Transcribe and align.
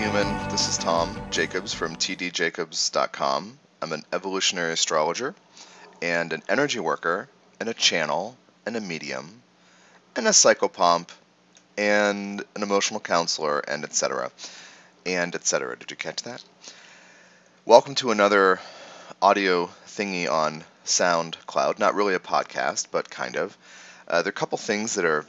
Human. 0.00 0.48
This 0.48 0.66
is 0.66 0.78
Tom 0.78 1.14
Jacobs 1.30 1.74
from 1.74 1.94
tdjacobs.com. 1.94 3.58
I'm 3.82 3.92
an 3.92 4.02
evolutionary 4.14 4.72
astrologer 4.72 5.34
and 6.00 6.32
an 6.32 6.42
energy 6.48 6.80
worker 6.80 7.28
and 7.60 7.68
a 7.68 7.74
channel 7.74 8.34
and 8.64 8.78
a 8.78 8.80
medium 8.80 9.42
and 10.16 10.26
a 10.26 10.30
psychopomp 10.30 11.10
and 11.76 12.42
an 12.56 12.62
emotional 12.62 12.98
counselor 12.98 13.58
and 13.58 13.84
etc. 13.84 14.30
and 15.04 15.34
etc. 15.34 15.76
Did 15.76 15.90
you 15.90 15.98
catch 15.98 16.22
that? 16.22 16.42
Welcome 17.66 17.94
to 17.96 18.10
another 18.10 18.58
audio 19.20 19.68
thingy 19.86 20.30
on 20.30 20.64
SoundCloud. 20.86 21.78
Not 21.78 21.94
really 21.94 22.14
a 22.14 22.20
podcast, 22.20 22.86
but 22.90 23.10
kind 23.10 23.36
of. 23.36 23.54
Uh, 24.08 24.22
there 24.22 24.30
are 24.30 24.30
a 24.30 24.32
couple 24.32 24.56
things 24.56 24.94
that 24.94 25.04
are 25.04 25.26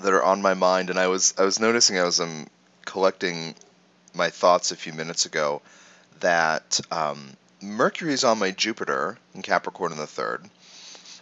that 0.00 0.12
are 0.12 0.24
on 0.24 0.42
my 0.42 0.54
mind, 0.54 0.90
and 0.90 0.98
I 0.98 1.06
was 1.06 1.34
I 1.38 1.44
was 1.44 1.60
noticing 1.60 1.96
I 2.00 2.04
was 2.04 2.20
collecting 2.84 3.54
my 4.16 4.30
thoughts 4.30 4.70
a 4.70 4.76
few 4.76 4.92
minutes 4.92 5.26
ago 5.26 5.62
that 6.20 6.80
um, 6.90 7.36
Mercury 7.60 8.12
is 8.12 8.24
on 8.24 8.38
my 8.38 8.50
Jupiter 8.50 9.18
in 9.34 9.42
Capricorn 9.42 9.92
in 9.92 9.98
the 9.98 10.06
third, 10.06 10.48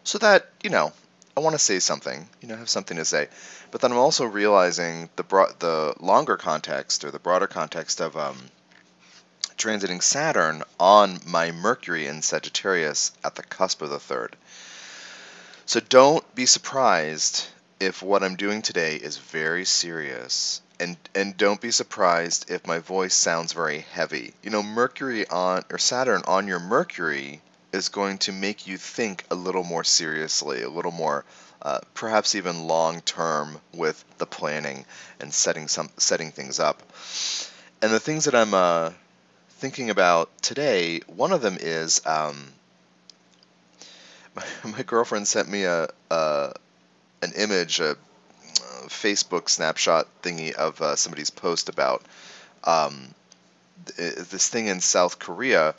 so 0.05 0.19
that 0.19 0.49
you 0.63 0.71
know 0.71 0.93
I 1.37 1.41
want 1.41 1.55
to 1.55 1.59
say 1.59 1.81
something, 1.81 2.29
you 2.41 2.47
know, 2.47 2.57
have 2.57 2.69
something 2.69 2.97
to 2.97 3.05
say, 3.05 3.29
but 3.73 3.81
then 3.81 3.91
I'm 3.91 3.99
also 3.99 4.25
realizing 4.25 5.09
the 5.17 5.25
broad, 5.25 5.59
the 5.59 5.95
longer 5.99 6.37
context 6.37 7.05
or 7.05 7.11
the 7.11 7.19
broader 7.19 7.49
context 7.49 8.01
of 8.01 8.17
um, 8.17 8.37
transiting 9.57 10.01
Saturn 10.01 10.63
on 10.79 11.19
my 11.27 11.51
Mercury 11.51 12.07
in 12.07 12.23
Sagittarius 12.23 13.11
at 13.25 13.35
the 13.35 13.43
cusp 13.43 13.83
of 13.83 13.91
the 13.91 13.99
third. 13.99 14.37
So 15.67 15.81
don't 15.81 16.35
be 16.37 16.47
surprised 16.47 17.47
if 17.81 18.01
what 18.01 18.23
I'm 18.23 18.37
doing 18.37 18.63
today 18.63 18.95
is 18.95 19.17
very 19.17 19.65
serious 19.65 20.63
and 20.85 20.97
and 21.15 21.37
don't 21.37 21.63
be 21.63 21.71
surprised 21.71 22.51
if 22.51 22.67
my 22.67 22.79
voice 22.79 23.15
sounds 23.15 23.55
very 23.55 23.81
heavy. 23.93 24.35
You 24.43 24.51
know, 24.51 24.63
Mercury 24.63 25.27
on 25.27 25.65
or 25.71 25.79
Saturn 25.79 26.23
on 26.27 26.47
your 26.47 26.61
Mercury 26.61 27.41
is 27.73 27.89
going 27.89 28.19
to 28.19 28.33
make 28.33 28.67
you 28.67 28.77
think 28.77 29.25
a 29.31 29.35
little 29.35 29.65
more 29.65 29.83
seriously, 29.83 30.63
a 30.63 30.69
little 30.69 30.93
more 30.93 31.25
uh, 31.63 31.79
perhaps 31.95 32.35
even 32.35 32.67
long 32.69 33.01
term 33.01 33.59
with 33.73 34.05
the 34.19 34.27
planning 34.27 34.85
and 35.21 35.33
setting 35.33 35.69
some 35.69 35.89
setting 35.97 36.31
things 36.31 36.61
up. 36.61 36.83
And 37.81 37.91
the 37.91 38.01
things 38.01 38.27
that 38.27 38.35
I'm 38.35 38.53
uh, 38.53 38.91
thinking 39.61 39.89
about 39.89 40.31
today, 40.43 41.01
one 41.07 41.33
of 41.33 41.41
them 41.41 41.57
is 41.59 42.03
um, 42.05 42.53
my, 44.37 44.45
my 44.65 44.83
girlfriend 44.83 45.27
sent 45.27 45.49
me 45.49 45.65
a, 45.65 45.89
a 46.11 46.53
an 47.23 47.33
image, 47.37 47.81
a 47.81 47.97
Facebook 48.89 49.49
snapshot 49.49 50.07
thingy 50.23 50.53
of 50.53 50.81
uh, 50.81 50.97
somebody's 50.97 51.31
post 51.31 51.69
about 51.69 52.03
um, 52.65 53.15
th- 53.97 54.15
this 54.15 54.49
thing 54.49 54.67
in 54.67 54.81
South 54.81 55.19
Korea. 55.19 55.75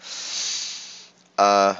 Uh, 1.37 1.75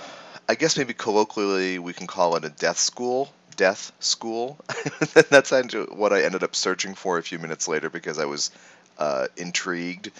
I 0.48 0.56
guess 0.56 0.78
maybe 0.78 0.94
colloquially 0.94 1.80
we 1.80 1.94
can 1.94 2.08
call 2.08 2.36
it 2.36 2.46
a 2.46 2.50
death 2.50 2.78
school. 2.80 3.32
Death 3.56 3.92
school. 4.00 4.58
That's 5.30 5.52
what 5.52 6.14
I 6.14 6.24
ended 6.24 6.44
up 6.44 6.56
searching 6.56 6.94
for 6.94 7.18
a 7.18 7.24
few 7.24 7.40
minutes 7.40 7.68
later 7.68 7.90
because 7.90 8.20
I 8.20 8.26
was 8.26 8.52
uh, 8.98 9.28
intrigued. 9.38 10.12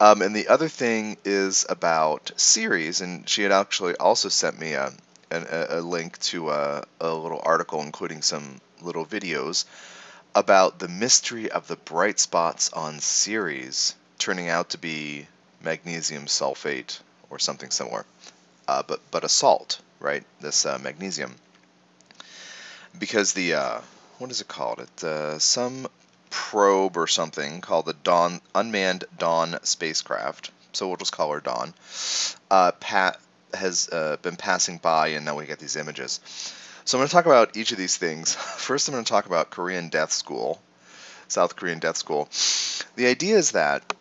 Um, 0.00 0.22
and 0.22 0.34
the 0.34 0.48
other 0.48 0.68
thing 0.68 1.16
is 1.24 1.66
about 1.68 2.30
Ceres, 2.36 3.00
and 3.00 3.28
she 3.28 3.42
had 3.42 3.52
actually 3.52 3.96
also 3.96 4.28
sent 4.28 4.58
me 4.58 4.74
a, 4.74 4.92
a, 5.30 5.66
a 5.70 5.80
link 5.80 6.18
to 6.20 6.50
a, 6.50 6.84
a 7.00 7.12
little 7.12 7.40
article 7.42 7.82
including 7.82 8.22
some 8.22 8.60
little 8.80 9.04
videos 9.04 9.64
about 10.34 10.78
the 10.78 10.88
mystery 10.88 11.50
of 11.50 11.68
the 11.68 11.76
bright 11.76 12.18
spots 12.20 12.72
on 12.72 13.00
Ceres 13.00 13.94
turning 14.18 14.48
out 14.48 14.70
to 14.70 14.78
be 14.78 15.26
magnesium 15.62 16.26
sulfate 16.26 16.98
or 17.30 17.38
something 17.38 17.70
similar, 17.70 18.04
uh, 18.66 18.82
but 18.86 19.00
but 19.10 19.24
a 19.24 19.28
salt, 19.28 19.80
right? 20.00 20.24
This 20.40 20.66
uh, 20.66 20.78
magnesium, 20.78 21.34
because 22.98 23.32
the 23.32 23.54
uh, 23.54 23.80
what 24.18 24.30
is 24.30 24.40
it 24.40 24.48
called? 24.48 24.80
It 24.80 25.04
uh, 25.04 25.38
some 25.38 25.86
probe 26.30 26.96
or 26.96 27.06
something 27.06 27.60
called 27.60 27.86
the 27.86 27.94
Dawn 27.94 28.40
unmanned 28.54 29.04
Dawn 29.18 29.58
spacecraft. 29.62 30.50
So 30.72 30.88
we'll 30.88 30.96
just 30.96 31.12
call 31.12 31.32
her 31.32 31.40
Dawn. 31.40 31.74
Uh, 32.50 32.72
Pat 32.72 33.18
has 33.54 33.88
uh, 33.90 34.16
been 34.22 34.36
passing 34.36 34.78
by, 34.78 35.08
and 35.08 35.24
now 35.24 35.36
we 35.36 35.46
get 35.46 35.58
these 35.58 35.76
images. 35.76 36.20
So 36.88 36.96
I'm 36.96 37.00
going 37.00 37.08
to 37.08 37.12
talk 37.12 37.26
about 37.26 37.54
each 37.54 37.70
of 37.70 37.76
these 37.76 37.98
things. 37.98 38.34
First, 38.34 38.88
I'm 38.88 38.94
going 38.94 39.04
to 39.04 39.12
talk 39.12 39.26
about 39.26 39.50
Korean 39.50 39.90
Death 39.90 40.10
School, 40.10 40.58
South 41.28 41.54
Korean 41.54 41.80
Death 41.80 41.98
School. 41.98 42.30
The 42.96 43.08
idea 43.08 43.36
is 43.36 43.50
that. 43.50 43.92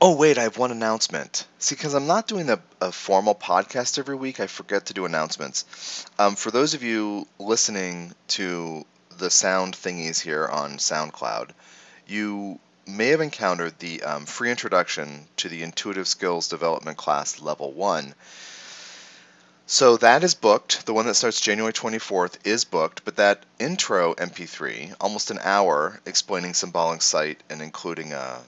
Oh, 0.00 0.16
wait, 0.16 0.36
I 0.36 0.42
have 0.42 0.58
one 0.58 0.72
announcement. 0.72 1.46
See, 1.60 1.76
because 1.76 1.94
I'm 1.94 2.08
not 2.08 2.26
doing 2.26 2.50
a, 2.50 2.58
a, 2.80 2.90
formal 2.90 3.36
podcast 3.36 3.96
every 4.00 4.16
week, 4.16 4.40
I 4.40 4.48
forget 4.48 4.86
to 4.86 4.92
do 4.92 5.04
announcements. 5.04 6.04
Um, 6.18 6.34
for 6.34 6.50
those 6.50 6.74
of 6.74 6.82
you 6.82 7.28
listening 7.38 8.12
to 8.26 8.84
the 9.18 9.30
sound 9.30 9.76
thingies 9.76 10.20
here 10.20 10.48
on 10.48 10.78
SoundCloud, 10.78 11.50
you 12.08 12.58
may 12.88 13.10
have 13.10 13.20
encountered 13.20 13.78
the 13.78 14.02
um, 14.02 14.26
free 14.26 14.50
introduction 14.50 15.28
to 15.36 15.48
the 15.48 15.62
Intuitive 15.62 16.08
Skills 16.08 16.48
Development 16.48 16.96
class 16.96 17.40
Level 17.40 17.70
1 17.72 18.16
so 19.66 19.96
that 19.98 20.24
is 20.24 20.34
booked. 20.34 20.86
The 20.86 20.94
one 20.94 21.06
that 21.06 21.14
starts 21.14 21.40
January 21.40 21.72
24th 21.72 22.38
is 22.44 22.64
booked, 22.64 23.04
but 23.04 23.16
that 23.16 23.44
intro 23.58 24.14
MP3, 24.14 24.94
almost 25.00 25.30
an 25.30 25.38
hour, 25.42 26.00
explaining 26.06 26.54
symbolic 26.54 27.02
sight 27.02 27.40
and 27.48 27.62
including 27.62 28.12
a, 28.12 28.40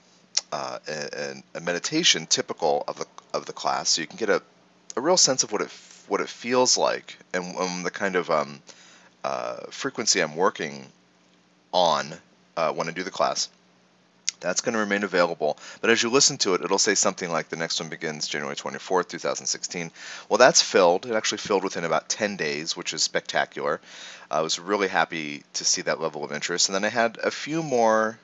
uh, 0.51 0.79
a, 0.87 1.43
a, 1.55 1.59
meditation 1.59 2.25
typical 2.25 2.83
of 2.87 2.99
the 2.99 3.05
of 3.33 3.45
the 3.45 3.53
class, 3.53 3.89
so 3.89 4.01
you 4.01 4.07
can 4.07 4.17
get 4.17 4.29
a, 4.29 4.41
a 4.95 5.01
real 5.01 5.17
sense 5.17 5.43
of 5.43 5.51
what 5.51 5.61
it 5.61 5.71
what 6.07 6.21
it 6.21 6.29
feels 6.29 6.77
like 6.77 7.17
and 7.33 7.55
um, 7.57 7.83
the 7.83 7.91
kind 7.91 8.15
of 8.15 8.31
um, 8.31 8.61
uh, 9.23 9.57
frequency 9.69 10.21
I'm 10.21 10.35
working 10.35 10.85
on 11.73 12.13
uh, 12.55 12.71
when 12.71 12.87
I 12.87 12.91
do 12.91 13.03
the 13.03 13.11
class. 13.11 13.49
That's 14.39 14.61
going 14.61 14.73
to 14.73 14.79
remain 14.79 15.03
available. 15.03 15.57
But 15.81 15.89
as 15.89 16.01
you 16.01 16.09
listen 16.09 16.37
to 16.39 16.53
it, 16.53 16.61
it'll 16.61 16.77
say 16.77 16.95
something 16.95 17.31
like 17.31 17.49
the 17.49 17.55
next 17.55 17.79
one 17.79 17.89
begins 17.89 18.27
January 18.27 18.55
24th, 18.55 19.09
2016. 19.09 19.91
Well, 20.29 20.37
that's 20.37 20.61
filled. 20.61 21.05
It 21.05 21.15
actually 21.15 21.39
filled 21.39 21.63
within 21.63 21.85
about 21.85 22.09
10 22.09 22.37
days, 22.37 22.77
which 22.77 22.93
is 22.93 23.03
spectacular. 23.03 23.81
I 24.29 24.41
was 24.41 24.59
really 24.59 24.87
happy 24.87 25.43
to 25.53 25.65
see 25.65 25.81
that 25.83 25.99
level 25.99 26.23
of 26.23 26.31
interest. 26.31 26.69
And 26.69 26.75
then 26.75 26.85
I 26.85 26.89
had 26.89 27.17
a 27.23 27.31
few 27.31 27.63
more 27.63 28.19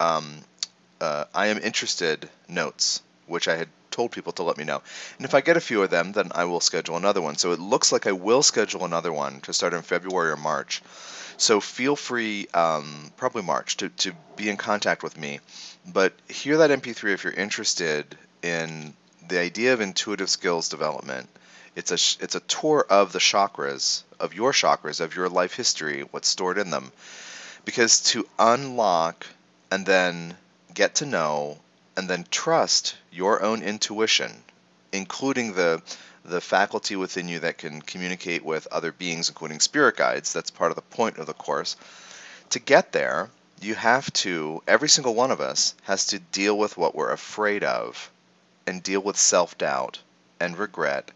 um, 0.00 0.40
uh, 1.00 1.24
I 1.34 1.48
am 1.48 1.58
interested 1.58 2.28
notes, 2.48 3.02
which 3.26 3.48
I 3.48 3.56
had 3.56 3.68
told 3.94 4.10
people 4.10 4.32
to 4.34 4.42
let 4.42 4.58
me 4.58 4.64
know. 4.64 4.82
And 5.16 5.24
if 5.24 5.34
I 5.34 5.40
get 5.40 5.56
a 5.56 5.60
few 5.60 5.82
of 5.82 5.90
them, 5.90 6.12
then 6.12 6.32
I 6.34 6.44
will 6.44 6.60
schedule 6.60 6.96
another 6.96 7.22
one. 7.22 7.36
So 7.36 7.52
it 7.52 7.60
looks 7.60 7.92
like 7.92 8.06
I 8.06 8.12
will 8.12 8.42
schedule 8.42 8.84
another 8.84 9.12
one 9.12 9.40
to 9.42 9.52
start 9.52 9.72
in 9.72 9.82
February 9.82 10.30
or 10.30 10.36
March. 10.36 10.82
So 11.36 11.60
feel 11.60 11.96
free, 11.96 12.48
um, 12.52 13.12
probably 13.16 13.42
March, 13.42 13.76
to, 13.78 13.88
to 13.88 14.12
be 14.36 14.48
in 14.48 14.56
contact 14.56 15.02
with 15.02 15.16
me. 15.16 15.40
But 15.86 16.12
hear 16.28 16.58
that 16.58 16.70
MP3 16.70 17.14
if 17.14 17.24
you're 17.24 17.32
interested 17.32 18.18
in 18.42 18.94
the 19.28 19.38
idea 19.38 19.72
of 19.72 19.80
intuitive 19.80 20.28
skills 20.28 20.68
development. 20.68 21.28
It's 21.76 21.90
a 21.90 22.22
it's 22.22 22.34
a 22.34 22.40
tour 22.40 22.86
of 22.88 23.12
the 23.12 23.18
chakras, 23.18 24.02
of 24.20 24.34
your 24.34 24.52
chakras, 24.52 25.00
of 25.00 25.16
your 25.16 25.28
life 25.28 25.54
history, 25.54 26.02
what's 26.10 26.28
stored 26.28 26.58
in 26.58 26.70
them. 26.70 26.92
Because 27.64 28.00
to 28.12 28.28
unlock 28.38 29.26
and 29.70 29.86
then 29.86 30.36
get 30.72 30.96
to 30.96 31.06
know 31.06 31.58
and 31.96 32.08
then 32.08 32.26
trust 32.30 32.96
your 33.10 33.42
own 33.42 33.62
intuition, 33.62 34.42
including 34.92 35.54
the 35.54 35.82
the 36.24 36.40
faculty 36.40 36.96
within 36.96 37.28
you 37.28 37.40
that 37.40 37.58
can 37.58 37.82
communicate 37.82 38.42
with 38.42 38.66
other 38.68 38.92
beings, 38.92 39.28
including 39.28 39.60
spirit 39.60 39.96
guides. 39.96 40.32
That's 40.32 40.50
part 40.50 40.70
of 40.70 40.76
the 40.76 40.82
point 40.82 41.18
of 41.18 41.26
the 41.26 41.34
course. 41.34 41.76
To 42.50 42.58
get 42.58 42.92
there, 42.92 43.28
you 43.60 43.74
have 43.74 44.10
to, 44.14 44.62
every 44.66 44.88
single 44.88 45.14
one 45.14 45.30
of 45.30 45.40
us 45.40 45.74
has 45.82 46.06
to 46.06 46.18
deal 46.18 46.56
with 46.56 46.76
what 46.78 46.94
we're 46.94 47.12
afraid 47.12 47.62
of 47.62 48.10
and 48.66 48.82
deal 48.82 49.00
with 49.00 49.18
self 49.18 49.58
doubt 49.58 49.98
and 50.40 50.56
regret 50.56 51.10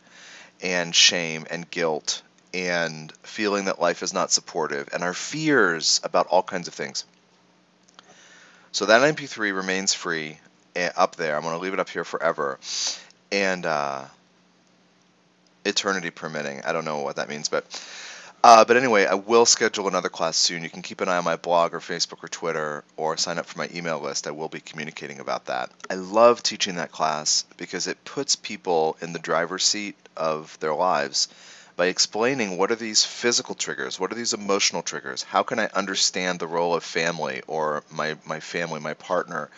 and 0.61 0.95
shame 0.95 1.47
and 1.51 1.71
guilt 1.71 2.23
and 2.53 3.13
feeling 3.23 3.67
that 3.67 3.81
life 3.81 4.03
is 4.03 4.13
not 4.13 4.33
supportive 4.33 4.89
and 4.93 5.03
our 5.03 5.15
fears 5.15 6.01
about 6.05 6.27
all 6.27 6.43
kinds 6.43 6.69
of 6.69 6.75
things. 6.75 7.05
So 8.73 8.87
that 8.87 9.03
MP3 9.03 9.55
remains 9.55 9.95
free 9.95 10.39
up 10.97 11.17
there. 11.17 11.37
I'm 11.37 11.43
going 11.43 11.55
to 11.55 11.61
leave 11.61 11.75
it 11.75 11.81
up 11.81 11.89
here 11.89 12.05
forever. 12.05 12.59
And 13.31 13.67
uh, 13.67 14.05
eternity 15.65 16.11
permitting. 16.11 16.63
I 16.65 16.73
don't 16.73 16.85
know 16.85 17.01
what 17.01 17.17
that 17.17 17.29
means, 17.29 17.49
but 17.49 17.65
uh, 18.45 18.65
but 18.65 18.77
anyway, 18.77 19.05
I 19.05 19.15
will 19.15 19.47
schedule 19.47 19.89
another 19.89 20.09
class 20.09 20.37
soon. 20.37 20.63
You 20.63 20.71
can 20.71 20.83
keep 20.83 21.01
an 21.01 21.09
eye 21.09 21.17
on 21.17 21.25
my 21.25 21.35
blog 21.35 21.75
or 21.75 21.81
Facebook 21.81 22.23
or 22.23 22.29
Twitter 22.29 22.85
or 22.97 23.17
sign 23.17 23.37
up 23.37 23.47
for 23.47 23.59
my 23.59 23.69
email 23.75 23.99
list. 23.99 24.29
I 24.29 24.31
will 24.31 24.49
be 24.49 24.61
communicating 24.61 25.19
about 25.19 25.47
that. 25.47 25.71
I 25.91 25.95
love 25.95 26.41
teaching 26.43 26.77
that 26.77 26.93
class 26.93 27.45
because 27.57 27.89
it 27.89 28.05
puts 28.05 28.37
people 28.37 28.97
in 29.01 29.13
the 29.13 29.19
driver's 29.19 29.65
seat 29.65 29.97
of 30.17 30.57
their 30.61 30.75
lives 30.75 31.27
by 31.75 31.87
explaining 31.87 32.59
what 32.59 32.71
are 32.71 32.77
these 32.77 33.05
physical 33.05 33.57
triggers, 33.57 33.99
what 33.99 34.13
are 34.13 34.17
these 34.17 34.35
emotional 34.35 34.83
triggers, 34.83 35.25
how 35.25 35.43
can 35.43 35.59
I 35.59 35.69
understand 35.75 36.39
the 36.39 36.47
role 36.47 36.75
of 36.75 36.85
family 36.85 37.43
or 37.49 37.83
my, 37.91 38.17
my 38.25 38.39
family, 38.39 38.81
my 38.81 38.95
partner, 38.95 39.51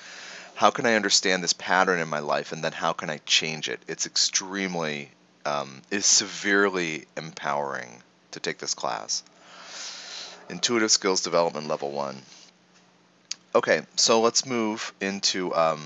how 0.60 0.70
can 0.70 0.84
I 0.84 0.92
understand 0.92 1.42
this 1.42 1.54
pattern 1.54 2.00
in 2.00 2.08
my 2.08 2.18
life, 2.18 2.52
and 2.52 2.62
then 2.62 2.72
how 2.72 2.92
can 2.92 3.08
I 3.08 3.16
change 3.24 3.70
it? 3.70 3.80
It's 3.88 4.04
extremely, 4.04 5.10
um, 5.46 5.80
is 5.90 6.04
severely 6.04 7.06
empowering 7.16 8.02
to 8.32 8.40
take 8.40 8.58
this 8.58 8.74
class. 8.74 9.22
Intuitive 10.50 10.90
Skills 10.90 11.22
Development 11.22 11.66
Level 11.66 11.90
1. 11.92 12.14
Okay, 13.54 13.80
so 13.96 14.20
let's 14.20 14.44
move 14.44 14.92
into 15.00 15.54
um, 15.54 15.80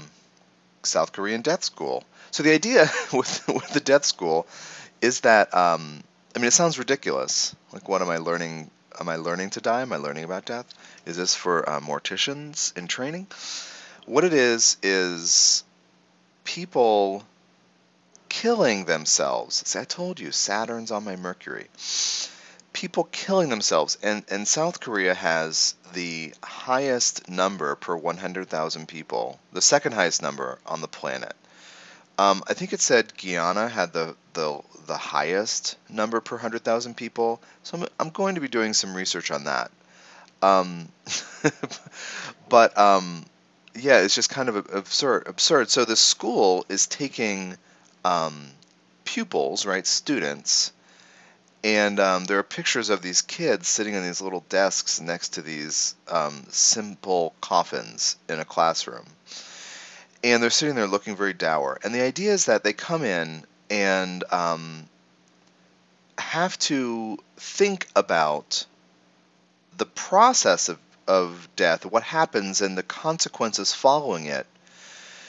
South 0.83 1.13
Korean 1.13 1.43
Death 1.43 1.63
School. 1.63 2.03
So 2.33 2.43
the 2.43 2.53
idea 2.53 2.91
with, 3.13 3.47
with 3.47 3.69
the 3.75 3.81
Death 3.81 4.05
School 4.05 4.45
is 5.01 5.21
that, 5.21 5.55
um, 5.55 6.03
I 6.35 6.41
mean, 6.41 6.49
it 6.49 6.53
sounds 6.53 6.81
ridiculous. 6.81 7.55
Like, 7.73 7.89
what 7.89 8.03
am 8.03 8.11
I 8.11 8.17
learning? 8.17 8.73
Am 8.99 9.09
I 9.09 9.17
learning 9.17 9.51
to 9.51 9.61
die? 9.61 9.83
Am 9.83 9.93
I 9.93 9.99
learning 9.99 10.25
about 10.25 10.47
death? 10.47 10.67
Is 11.07 11.17
this 11.17 11.37
for 11.37 11.69
uh, 11.71 11.79
morticians 11.79 12.77
in 12.77 12.89
training? 12.89 13.29
What 14.07 14.25
it 14.25 14.35
is, 14.35 14.77
is 14.83 15.65
people 16.45 17.25
killing 18.29 18.85
themselves. 18.85 19.63
See, 19.67 19.79
I 19.79 19.85
told 19.85 20.21
you, 20.21 20.33
Saturn's 20.33 20.91
on 20.91 21.05
my 21.05 21.17
Mercury 21.17 21.69
people 22.75 23.05
killing 23.05 23.49
themselves. 23.49 23.97
And, 24.03 24.23
and 24.29 24.47
South 24.47 24.81
Korea 24.81 25.15
has 25.15 25.75
the 25.95 26.35
highest 26.43 27.31
number 27.31 27.75
per 27.77 27.97
100,000 27.97 28.87
people, 28.87 29.39
the 29.55 29.63
second 29.63 29.93
highest 29.93 30.21
number 30.21 30.59
on 30.67 30.83
the 30.83 30.89
planet. 30.89 31.35
Um, 32.19 32.43
I 32.47 32.53
think 32.53 32.75
it 32.75 32.81
said 32.81 33.17
Guyana 33.17 33.69
had 33.69 33.93
the, 33.93 34.15
the, 34.35 34.61
the 34.87 34.97
highest 34.97 35.77
number 35.89 36.21
per 36.21 36.37
100,000 36.37 36.95
people. 36.95 37.41
So 37.63 37.79
I'm, 37.79 37.87
I'm 37.99 38.11
going 38.11 38.35
to 38.35 38.41
be 38.41 38.49
doing 38.49 38.75
some 38.75 38.95
research 38.95 39.31
on 39.31 39.45
that. 39.45 39.71
Um, 40.43 40.89
but 42.49 42.77
um, 42.77 43.25
yeah, 43.77 44.01
it's 44.01 44.15
just 44.15 44.31
kind 44.31 44.49
of 44.49 44.57
absurd. 44.57 45.25
Absurd. 45.27 45.71
So 45.71 45.85
the 45.85 45.97
school 45.97 46.65
is 46.69 46.87
taking 46.87 47.57
um, 48.05 48.47
pupils, 49.05 49.67
right, 49.67 49.87
students, 49.87 50.73
and 51.65 51.99
um, 51.99 52.27
there 52.27 52.39
are 52.39 52.43
pictures 52.43 52.91
of 52.91 53.01
these 53.01 53.23
kids 53.23 53.69
sitting 53.69 53.97
on 53.97 54.03
these 54.03 54.21
little 54.21 54.45
desks 54.51 55.01
next 55.01 55.31
to 55.31 55.43
these 55.43 55.95
um, 56.09 56.45
simple 56.51 57.35
coffins 57.41 58.17
in 58.29 58.39
a 58.39 58.45
classroom. 58.45 59.07
And 60.23 60.43
they're 60.43 60.51
sitting 60.51 60.75
there 60.75 60.87
looking 60.87 61.17
very 61.17 61.33
dour. 61.33 61.79
And 61.83 61.95
the 61.95 62.03
idea 62.03 62.33
is 62.33 62.47
that 62.47 62.65
they 62.65 62.75
come 62.75 63.03
in 63.03 63.45
and 63.71 64.25
um, 64.31 64.89
have 66.19 66.59
to 66.61 67.19
think 67.39 67.89
about 67.97 68.67
the 69.79 69.87
process 69.87 70.69
of, 70.69 70.79
of 71.07 71.49
death, 71.57 71.85
what 71.85 72.03
happens, 72.03 72.61
and 72.61 72.77
the 72.77 72.83
consequences 72.83 73.73
following 73.73 74.27
it. 74.27 74.47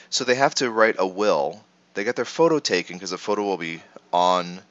So 0.10 0.24
they 0.24 0.36
have 0.36 0.56
to 0.56 0.70
write 0.70 0.96
a 0.98 1.08
will. 1.08 1.64
They 1.94 2.04
get 2.04 2.16
their 2.16 2.26
photo 2.26 2.60
taken 2.60 2.96
because 2.98 3.12
the 3.12 3.18
photo 3.18 3.44
will 3.44 3.58
be 3.58 3.82
on 4.12 4.62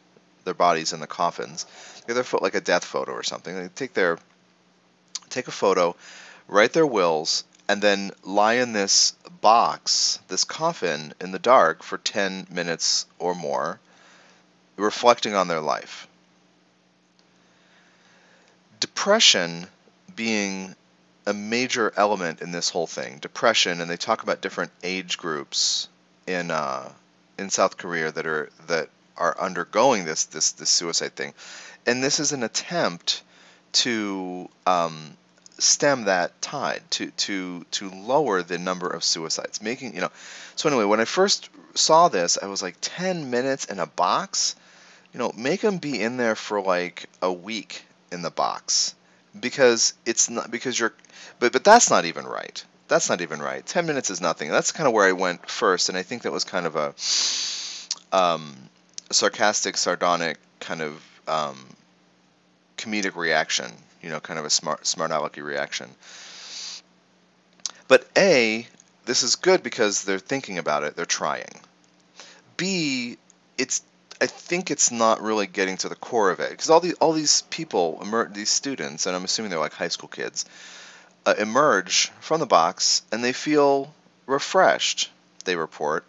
their 0.44 0.54
bodies 0.54 0.92
in 0.92 1.00
the 1.00 1.06
coffins. 1.06 1.64
They 1.96 2.08
get 2.08 2.14
their 2.14 2.24
foot 2.24 2.42
like 2.42 2.54
a 2.54 2.60
death 2.60 2.84
photo 2.84 3.12
or 3.12 3.22
something. 3.22 3.54
They 3.54 3.68
take 3.68 3.94
their 3.94 4.18
take 5.30 5.48
a 5.48 5.52
photo, 5.52 5.96
write 6.48 6.72
their 6.72 6.86
wills, 6.86 7.44
and 7.68 7.80
then 7.80 8.10
lie 8.22 8.54
in 8.54 8.72
this 8.72 9.12
box, 9.40 10.18
this 10.28 10.44
coffin, 10.44 11.14
in 11.20 11.32
the 11.32 11.38
dark 11.38 11.82
for 11.82 11.98
10 11.98 12.46
minutes 12.50 13.06
or 13.18 13.34
more, 13.34 13.80
reflecting 14.76 15.34
on 15.34 15.48
their 15.48 15.60
life. 15.60 16.06
Depression 18.80 19.66
being 20.14 20.76
a 21.26 21.32
major 21.32 21.92
element 21.96 22.42
in 22.42 22.52
this 22.52 22.70
whole 22.70 22.86
thing. 22.86 23.18
Depression, 23.18 23.80
and 23.80 23.90
they 23.90 23.96
talk 23.96 24.22
about 24.22 24.40
different 24.40 24.72
age 24.82 25.18
groups 25.18 25.88
in 26.26 26.50
uh, 26.50 26.90
in 27.38 27.50
South 27.50 27.76
Korea 27.76 28.12
that 28.12 28.26
are 28.26 28.50
that 28.66 28.88
are 29.16 29.38
undergoing 29.40 30.04
this 30.04 30.24
this 30.24 30.52
this 30.52 30.70
suicide 30.70 31.14
thing, 31.16 31.34
and 31.86 32.02
this 32.02 32.20
is 32.20 32.32
an 32.32 32.42
attempt 32.42 33.22
to 33.72 34.48
um, 34.66 35.16
stem 35.58 36.04
that 36.04 36.40
tide 36.42 36.82
to 36.90 37.10
to 37.12 37.64
to 37.70 37.90
lower 37.90 38.42
the 38.42 38.58
number 38.58 38.88
of 38.88 39.04
suicides 39.04 39.62
making 39.62 39.94
you 39.94 40.00
know. 40.00 40.10
So 40.56 40.68
anyway 40.68 40.84
when 40.84 41.00
i 41.00 41.04
first 41.04 41.48
saw 41.74 42.08
this 42.08 42.38
i 42.40 42.46
was 42.46 42.62
like 42.62 42.76
10 42.80 43.30
minutes 43.30 43.64
in 43.64 43.78
a 43.78 43.86
box? 43.86 44.56
You 45.12 45.18
know 45.18 45.32
make 45.36 45.60
them 45.60 45.78
be 45.78 46.00
in 46.00 46.16
there 46.16 46.34
for 46.34 46.60
like 46.60 47.08
a 47.22 47.32
week 47.32 47.84
in 48.10 48.22
the 48.22 48.30
box 48.30 48.94
because 49.38 49.94
it's 50.06 50.31
not 50.31 50.50
because 50.50 50.78
you're 50.78 50.94
but 51.38 51.52
but 51.52 51.64
that's 51.64 51.90
not 51.90 52.04
even 52.04 52.25
right 52.26 52.64
that's 52.88 53.08
not 53.08 53.20
even 53.20 53.40
right 53.40 53.66
10 53.66 53.86
minutes 53.86 54.10
is 54.10 54.20
nothing 54.20 54.50
that's 54.50 54.72
kind 54.72 54.86
of 54.86 54.92
where 54.92 55.06
i 55.06 55.12
went 55.12 55.48
first 55.48 55.88
and 55.88 55.98
i 55.98 56.02
think 56.02 56.22
that 56.22 56.32
was 56.32 56.44
kind 56.44 56.66
of 56.66 56.76
a 56.76 56.94
um, 58.14 58.54
sarcastic, 59.10 59.76
sardonic 59.76 60.38
kind 60.60 60.81
of 60.81 61.02
um, 61.26 61.66
comedic 62.76 63.16
reaction, 63.16 63.70
you 64.02 64.10
know, 64.10 64.20
kind 64.20 64.38
of 64.38 64.44
a 64.44 64.50
smart, 64.50 64.86
smart 64.86 65.10
alecky 65.10 65.42
reaction. 65.42 65.90
But 67.88 68.08
A, 68.16 68.66
this 69.04 69.22
is 69.22 69.36
good 69.36 69.62
because 69.62 70.04
they're 70.04 70.19
thinking 70.19 70.58
about 70.58 70.84
it, 70.84 70.96
they're 70.96 71.04
trying. 71.04 71.60
B, 72.56 73.19
it's 73.58 73.82
I 74.20 74.26
think 74.26 74.70
it's 74.70 74.90
not 74.90 75.22
really 75.22 75.46
getting 75.46 75.76
to 75.78 75.88
the 75.88 75.96
core 75.96 76.31
of 76.31 76.40
it 76.40 76.50
because 76.50 76.70
all 76.70 76.81
these 76.81 76.94
all 76.94 77.12
these 77.12 77.43
people, 77.43 78.00
emer- 78.02 78.28
these 78.28 78.50
students, 78.50 79.06
and 79.06 79.14
I'm 79.14 79.25
assuming 79.25 79.50
they're 79.50 79.58
like 79.58 79.72
high 79.72 79.88
school 79.88 80.08
kids, 80.08 80.44
uh, 81.26 81.34
emerge 81.38 82.11
from 82.20 82.40
the 82.40 82.46
box 82.46 83.02
and 83.11 83.22
they 83.22 83.32
feel 83.32 83.93
refreshed. 84.26 85.11
They 85.44 85.56
report, 85.56 86.05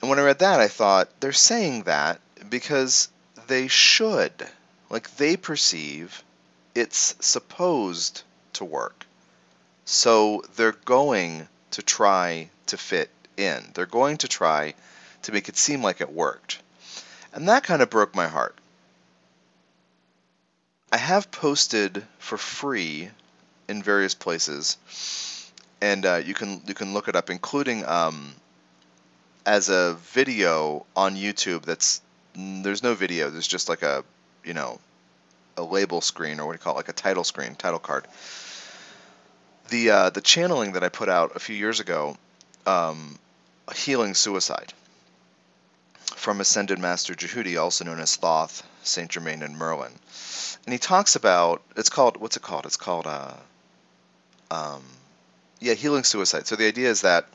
and 0.00 0.10
when 0.10 0.18
I 0.18 0.22
read 0.22 0.40
that, 0.40 0.60
I 0.60 0.68
thought 0.68 1.08
they're 1.20 1.32
saying 1.32 1.84
that 1.84 2.20
because 2.50 3.08
they 3.46 3.68
should. 3.68 4.32
Like 4.90 5.16
they 5.16 5.36
perceive 5.36 6.22
it's 6.74 7.14
supposed 7.20 8.22
to 8.54 8.64
work. 8.64 9.06
So 9.84 10.42
they're 10.56 10.72
going 10.72 11.48
to 11.72 11.82
try 11.82 12.50
to 12.66 12.76
fit 12.76 13.10
in. 13.36 13.70
They're 13.74 13.86
going 13.86 14.18
to 14.18 14.28
try 14.28 14.74
to 15.22 15.32
make 15.32 15.48
it 15.48 15.56
seem 15.56 15.82
like 15.82 16.00
it 16.00 16.12
worked. 16.12 16.58
And 17.34 17.48
that 17.48 17.64
kind 17.64 17.82
of 17.82 17.90
broke 17.90 18.14
my 18.14 18.28
heart. 18.28 18.56
I 20.92 20.96
have 20.96 21.32
posted 21.32 22.04
for 22.18 22.38
free 22.38 23.10
in 23.68 23.82
various 23.82 24.14
places, 24.14 24.76
and 25.80 26.06
uh, 26.06 26.22
you 26.24 26.32
can 26.32 26.62
you 26.66 26.74
can 26.74 26.94
look 26.94 27.08
it 27.08 27.16
up, 27.16 27.30
including 27.30 27.84
um, 27.84 28.32
as 29.44 29.68
a 29.68 29.94
video 30.12 30.86
on 30.94 31.16
YouTube 31.16 31.62
that's 31.62 32.00
there's 32.36 32.84
no 32.84 32.94
video. 32.94 33.30
There's 33.30 33.48
just 33.48 33.68
like 33.68 33.82
a 33.82 34.04
you 34.44 34.54
know 34.54 34.78
a 35.56 35.64
label 35.64 36.00
screen 36.00 36.38
or 36.38 36.46
what 36.46 36.52
do 36.52 36.56
you 36.56 36.62
call 36.62 36.74
it, 36.74 36.76
like 36.76 36.88
a 36.88 36.92
title 36.92 37.24
screen, 37.24 37.56
title 37.56 37.80
card. 37.80 38.06
The 39.70 39.90
uh, 39.90 40.10
the 40.10 40.20
channeling 40.20 40.72
that 40.72 40.84
I 40.84 40.88
put 40.88 41.08
out 41.08 41.34
a 41.34 41.40
few 41.40 41.56
years 41.56 41.80
ago, 41.80 42.16
um, 42.66 43.18
healing 43.74 44.14
suicide, 44.14 44.72
from 46.24 46.40
Ascended 46.40 46.78
Master 46.78 47.12
Djehuti, 47.12 47.60
also 47.60 47.84
known 47.84 48.00
as 48.00 48.16
Thoth, 48.16 48.62
Saint 48.82 49.10
Germain, 49.10 49.42
and 49.42 49.58
Merlin, 49.58 49.92
and 50.64 50.72
he 50.72 50.78
talks 50.78 51.16
about 51.16 51.60
it's 51.76 51.90
called 51.90 52.16
what's 52.16 52.38
it 52.38 52.42
called? 52.42 52.64
It's 52.64 52.78
called 52.78 53.06
uh, 53.06 53.34
um, 54.50 54.82
yeah, 55.60 55.74
healing 55.74 56.02
suicide. 56.02 56.46
So 56.46 56.56
the 56.56 56.66
idea 56.66 56.88
is 56.88 57.02
that 57.02 57.26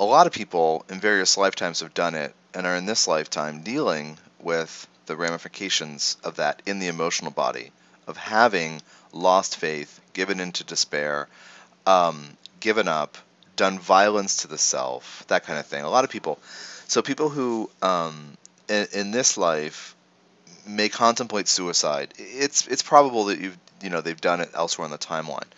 a 0.00 0.04
lot 0.04 0.26
of 0.26 0.32
people 0.32 0.84
in 0.88 0.98
various 0.98 1.36
lifetimes 1.36 1.80
have 1.80 1.94
done 1.94 2.16
it 2.16 2.34
and 2.52 2.66
are 2.66 2.74
in 2.74 2.86
this 2.86 3.06
lifetime 3.06 3.62
dealing 3.62 4.18
with 4.40 4.88
the 5.06 5.14
ramifications 5.14 6.16
of 6.24 6.34
that 6.36 6.62
in 6.66 6.80
the 6.80 6.88
emotional 6.88 7.30
body 7.30 7.70
of 8.08 8.16
having 8.16 8.82
lost 9.12 9.54
faith, 9.54 10.00
given 10.14 10.40
into 10.40 10.64
despair, 10.64 11.28
um, 11.86 12.36
given 12.58 12.88
up, 12.88 13.16
done 13.54 13.78
violence 13.78 14.38
to 14.38 14.48
the 14.48 14.58
self, 14.58 15.24
that 15.28 15.44
kind 15.44 15.60
of 15.60 15.66
thing. 15.66 15.84
A 15.84 15.90
lot 15.90 16.02
of 16.02 16.10
people. 16.10 16.40
So 16.88 17.02
people 17.02 17.28
who 17.28 17.70
um, 17.80 18.36
in, 18.68 18.86
in 18.92 19.10
this 19.10 19.36
life 19.36 19.94
may 20.66 20.88
contemplate 20.88 21.48
suicide. 21.48 22.12
It's 22.18 22.66
it's 22.66 22.82
probable 22.82 23.26
that 23.26 23.40
you've 23.40 23.56
you 23.82 23.90
know 23.90 24.00
they've 24.00 24.20
done 24.20 24.40
it 24.40 24.50
elsewhere 24.54 24.84
in 24.84 24.90
the 24.92 24.98
timeline, 24.98 25.48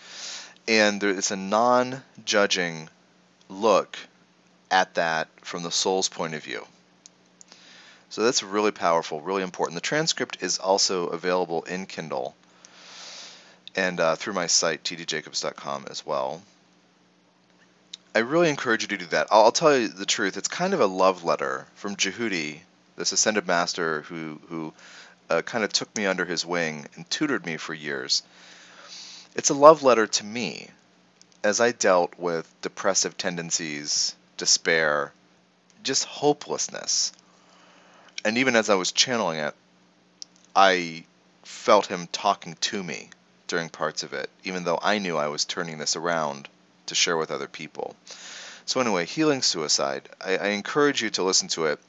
and 0.68 1.00
there, 1.00 1.10
it's 1.10 1.30
a 1.30 1.36
non-judging 1.36 2.88
look 3.48 3.98
at 4.70 4.94
that 4.94 5.28
from 5.42 5.62
the 5.62 5.70
soul's 5.72 6.08
point 6.08 6.34
of 6.34 6.44
view. 6.44 6.64
So 8.08 8.22
that's 8.22 8.42
really 8.42 8.72
powerful, 8.72 9.20
really 9.20 9.42
important. 9.42 9.74
The 9.76 9.80
transcript 9.80 10.38
is 10.42 10.58
also 10.58 11.06
available 11.08 11.62
in 11.62 11.86
Kindle 11.86 12.34
and 13.76 14.00
uh, 14.00 14.16
through 14.16 14.32
my 14.32 14.46
site, 14.48 14.82
tdjacobs.com 14.82 15.86
as 15.88 16.04
well. 16.04 16.42
I 18.20 18.22
really 18.22 18.50
encourage 18.50 18.82
you 18.82 18.88
to 18.88 18.98
do 18.98 19.06
that. 19.06 19.28
I'll, 19.30 19.44
I'll, 19.44 19.50
tell 19.50 19.74
you 19.74 19.88
the 19.88 20.04
truth. 20.04 20.36
It's 20.36 20.46
kind 20.46 20.74
of 20.74 20.80
a 20.80 20.86
love 20.86 21.24
letter 21.24 21.66
from 21.74 21.96
Djehuti, 21.96 22.60
this 22.96 23.12
ascended 23.12 23.46
master 23.46 24.02
who, 24.02 24.38
who 24.50 24.74
uh, 25.30 25.40
kind 25.40 25.64
of 25.64 25.72
took 25.72 25.96
me 25.96 26.04
under 26.04 26.26
his 26.26 26.44
wing 26.44 26.86
and 26.96 27.08
tutored 27.08 27.46
me 27.46 27.56
for 27.56 27.72
years. 27.72 28.22
It's 29.34 29.48
a 29.48 29.54
love 29.54 29.82
letter 29.82 30.06
to 30.06 30.24
me 30.24 30.68
as 31.42 31.62
I 31.62 31.72
dealt 31.72 32.18
with 32.18 32.46
depressive 32.60 33.16
tendencies, 33.16 34.14
despair, 34.36 35.14
just 35.82 36.04
hopelessness, 36.04 37.12
and 38.22 38.36
even 38.36 38.54
as 38.54 38.68
I 38.68 38.74
was 38.74 38.92
channeling 38.92 39.38
it, 39.38 39.54
I 40.54 41.04
felt 41.42 41.86
him 41.86 42.06
talking 42.12 42.58
to 42.60 42.82
me 42.82 43.08
during 43.46 43.70
parts 43.70 44.02
of 44.02 44.12
it, 44.12 44.28
even 44.44 44.64
though 44.64 44.78
I 44.82 44.98
knew 44.98 45.16
I 45.16 45.28
was 45.28 45.46
turning 45.46 45.78
this 45.78 45.96
around 45.96 46.50
to 46.90 46.94
share 46.94 47.16
with 47.16 47.30
other 47.30 47.48
people. 47.48 47.96
So, 48.66 48.80
anyway, 48.80 49.06
Healing 49.06 49.42
Suicide, 49.42 50.08
I, 50.20 50.36
I 50.36 50.46
encourage 50.48 51.02
you 51.02 51.10
to 51.10 51.24
listen 51.24 51.48
to 51.48 51.66
it 51.66 51.80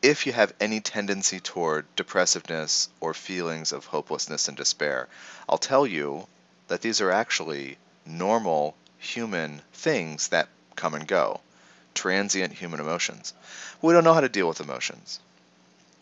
if 0.00 0.26
you 0.26 0.32
have 0.32 0.54
any 0.60 0.80
tendency 0.80 1.40
toward 1.40 1.86
depressiveness 1.96 2.88
or 3.00 3.12
feelings 3.14 3.72
of 3.72 3.86
hopelessness 3.86 4.48
and 4.48 4.56
despair. 4.56 5.08
I'll 5.48 5.58
tell 5.58 5.86
you 5.86 6.26
that 6.68 6.82
these 6.82 7.00
are 7.00 7.10
actually 7.10 7.78
normal 8.06 8.76
human 8.98 9.62
things 9.72 10.28
that 10.28 10.48
come 10.76 10.94
and 10.94 11.06
go, 11.06 11.40
transient 11.94 12.52
human 12.52 12.80
emotions. 12.80 13.32
We 13.82 13.92
don't 13.92 14.04
know 14.04 14.14
how 14.14 14.20
to 14.20 14.28
deal 14.28 14.48
with 14.48 14.60
emotions. 14.60 15.20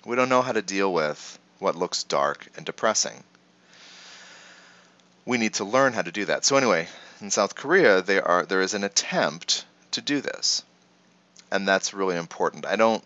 We 0.04 0.16
don't 0.16 0.28
know 0.28 0.42
how 0.42 0.52
to 0.52 0.62
deal 0.62 0.92
with 0.92 1.38
what 1.58 1.76
looks 1.76 2.02
dark 2.02 2.46
and 2.56 2.66
depressing. 2.66 3.22
We 5.24 5.38
need 5.38 5.54
to 5.54 5.64
learn 5.64 5.92
how 5.92 6.02
to 6.02 6.12
do 6.12 6.24
that. 6.24 6.44
So 6.44 6.56
anyway, 6.56 6.88
in 7.22 7.30
South 7.30 7.54
Korea, 7.54 8.02
there 8.02 8.26
are 8.26 8.44
there 8.44 8.60
is 8.60 8.74
an 8.74 8.82
attempt 8.82 9.64
to 9.92 10.00
do 10.00 10.20
this, 10.20 10.64
and 11.52 11.68
that's 11.68 11.94
really 11.94 12.16
important. 12.16 12.66
I 12.66 12.74
don't 12.74 13.04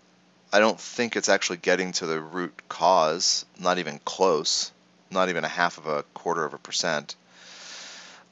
I 0.51 0.59
don't 0.59 0.81
think 0.81 1.17
it's 1.17 1.29
actually 1.29 1.59
getting 1.59 1.93
to 1.93 2.07
the 2.07 2.21
root 2.21 2.55
cause, 2.69 3.45
not 3.59 3.79
even 3.79 4.01
close, 4.07 4.73
not 5.11 5.29
even 5.29 5.45
a 5.45 5.49
half 5.49 5.77
of 5.77 5.87
a 5.87 6.03
quarter 6.15 6.47
of 6.47 6.55
a 6.55 6.59
percent 6.59 7.15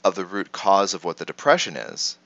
of 0.03 0.15
the 0.15 0.25
root 0.25 0.53
cause 0.53 0.95
of 0.95 1.05
what 1.05 1.19
the 1.19 1.27
depression 1.27 1.77
is, 1.77 2.17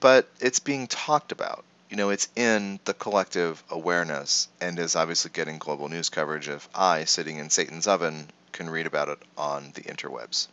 but 0.00 0.26
it's 0.40 0.60
being 0.60 0.86
talked 0.86 1.32
about. 1.32 1.64
You 1.90 1.98
know, 1.98 2.08
it's 2.08 2.28
in 2.34 2.80
the 2.86 2.94
collective 2.94 3.62
awareness 3.68 4.48
and 4.58 4.78
is 4.78 4.96
obviously 4.96 5.30
getting 5.34 5.58
global 5.58 5.90
news 5.90 6.08
coverage 6.08 6.48
if 6.48 6.66
I, 6.74 7.04
sitting 7.04 7.36
in 7.36 7.50
Satan's 7.50 7.86
oven, 7.86 8.28
can 8.52 8.70
read 8.70 8.86
about 8.86 9.10
it 9.10 9.18
on 9.36 9.72
the 9.74 9.82
interwebs. 9.82 10.48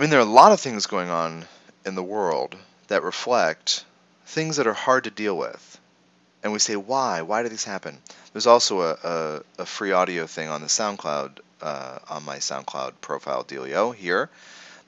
I 0.00 0.02
mean, 0.02 0.08
there 0.08 0.20
are 0.20 0.22
a 0.22 0.24
lot 0.24 0.52
of 0.52 0.60
things 0.60 0.86
going 0.86 1.10
on 1.10 1.44
in 1.84 1.94
the 1.94 2.02
world 2.02 2.56
that 2.88 3.02
reflect 3.02 3.84
things 4.24 4.56
that 4.56 4.66
are 4.66 4.72
hard 4.72 5.04
to 5.04 5.10
deal 5.10 5.36
with. 5.36 5.78
And 6.42 6.54
we 6.54 6.58
say, 6.58 6.74
why? 6.74 7.20
Why 7.20 7.42
do 7.42 7.50
these 7.50 7.64
happen? 7.64 7.98
There's 8.32 8.46
also 8.46 8.80
a, 8.80 8.92
a, 9.04 9.42
a 9.58 9.66
free 9.66 9.92
audio 9.92 10.24
thing 10.24 10.48
on 10.48 10.62
the 10.62 10.68
SoundCloud, 10.68 11.40
uh, 11.60 11.98
on 12.08 12.24
my 12.24 12.38
SoundCloud 12.38 12.92
profile, 13.02 13.44
Delio, 13.44 13.94
here, 13.94 14.30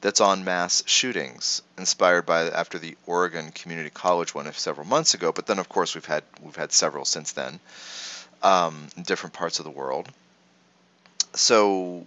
that's 0.00 0.22
on 0.22 0.44
mass 0.44 0.82
shootings, 0.86 1.60
inspired 1.76 2.24
by 2.24 2.48
after 2.48 2.78
the 2.78 2.96
Oregon 3.04 3.52
Community 3.52 3.90
College 3.90 4.34
one 4.34 4.46
of 4.46 4.58
several 4.58 4.86
months 4.86 5.12
ago. 5.12 5.30
But 5.30 5.44
then, 5.44 5.58
of 5.58 5.68
course, 5.68 5.94
we've 5.94 6.06
had 6.06 6.24
we've 6.42 6.56
had 6.56 6.72
several 6.72 7.04
since 7.04 7.32
then, 7.32 7.60
um, 8.42 8.86
in 8.96 9.02
different 9.02 9.34
parts 9.34 9.58
of 9.58 9.66
the 9.66 9.70
world. 9.70 10.08
So, 11.34 12.06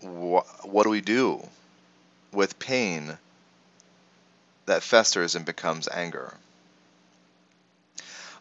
wh- 0.00 0.46
what 0.64 0.84
do 0.84 0.90
we 0.90 1.00
do 1.00 1.42
with 2.32 2.58
pain 2.58 3.18
that 4.66 4.82
festers 4.82 5.34
and 5.34 5.44
becomes 5.44 5.88
anger? 5.88 6.34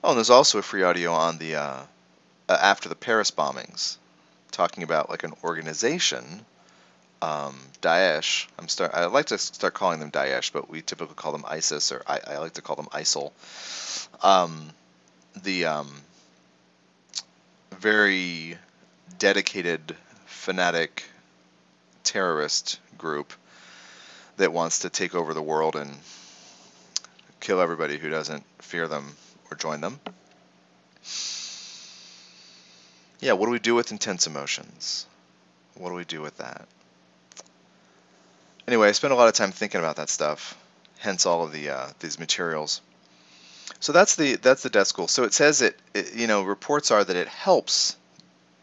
Oh, 0.04 0.10
and 0.10 0.18
there's 0.18 0.30
also 0.30 0.60
a 0.60 0.62
free 0.62 0.84
audio 0.84 1.14
on 1.14 1.38
the 1.38 1.56
uh, 1.56 1.80
uh, 2.48 2.58
after 2.62 2.90
the 2.90 2.96
Paris 2.96 3.32
bombings, 3.32 3.98
talking 4.52 4.84
about 4.84 5.10
like 5.10 5.24
an 5.24 5.34
organization, 5.44 6.46
um, 7.22 7.58
Daesh. 7.82 8.48
I'm 8.60 8.68
start. 8.68 8.92
I 8.94 9.06
like 9.06 9.28
to 9.28 9.38
start 9.38 9.74
calling 9.74 10.00
them 10.00 10.12
Daesh, 10.12 10.52
but 10.54 10.70
we 10.70 10.82
typically 10.82 11.16
call 11.16 11.32
them 11.32 11.46
ISIS, 11.48 11.92
or 11.92 12.04
I, 12.08 12.20
I 12.28 12.38
like 12.38 12.54
to 12.54 12.62
call 12.62 12.76
them 12.76 12.88
ISIL. 12.92 13.32
Um, 14.24 14.70
the 15.44 15.66
um, 15.66 15.92
very 17.80 18.58
dedicated, 19.18 19.96
fanatic 20.26 21.04
terrorist 22.04 22.80
group 22.98 23.34
that 24.38 24.52
wants 24.52 24.80
to 24.80 24.90
take 24.90 25.16
over 25.16 25.34
the 25.34 25.42
world 25.42 25.76
and 25.76 25.92
kill 27.40 27.62
everybody 27.62 27.98
who 27.98 28.10
doesn't 28.10 28.44
fear 28.60 28.88
them 28.88 29.16
or 29.52 29.58
join 29.58 29.82
them. 29.82 30.00
Yeah, 33.20 33.34
what 33.34 33.46
do 33.46 33.52
we 33.52 33.60
do 33.60 33.76
with 33.76 33.92
intense 33.92 34.28
emotions? 34.28 35.06
What 35.76 35.90
do 35.90 35.96
we 35.96 36.06
do 36.06 36.22
with 36.22 36.38
that? 36.38 36.68
Anyway, 38.68 38.88
I 38.88 38.92
spent 38.94 39.14
a 39.14 39.16
lot 39.16 39.28
of 39.28 39.34
time 39.34 39.52
thinking 39.52 39.80
about 39.80 39.98
that 39.98 40.10
stuff, 40.10 40.58
hence 41.00 41.26
all 41.26 41.44
of 41.44 41.52
the 41.52 41.70
uh, 41.70 41.88
these 42.00 42.20
materials. 42.20 42.82
So 43.80 43.92
that's 43.92 44.16
the 44.16 44.36
that's 44.36 44.64
the 44.64 44.70
death 44.70 44.88
school. 44.88 45.08
So 45.08 45.24
it 45.24 45.34
says 45.34 45.62
it, 45.62 45.80
it, 45.94 46.16
you 46.16 46.28
know, 46.28 46.44
reports 46.44 46.92
are 46.92 47.04
that 47.04 47.16
it 47.16 47.28
helps 47.28 47.96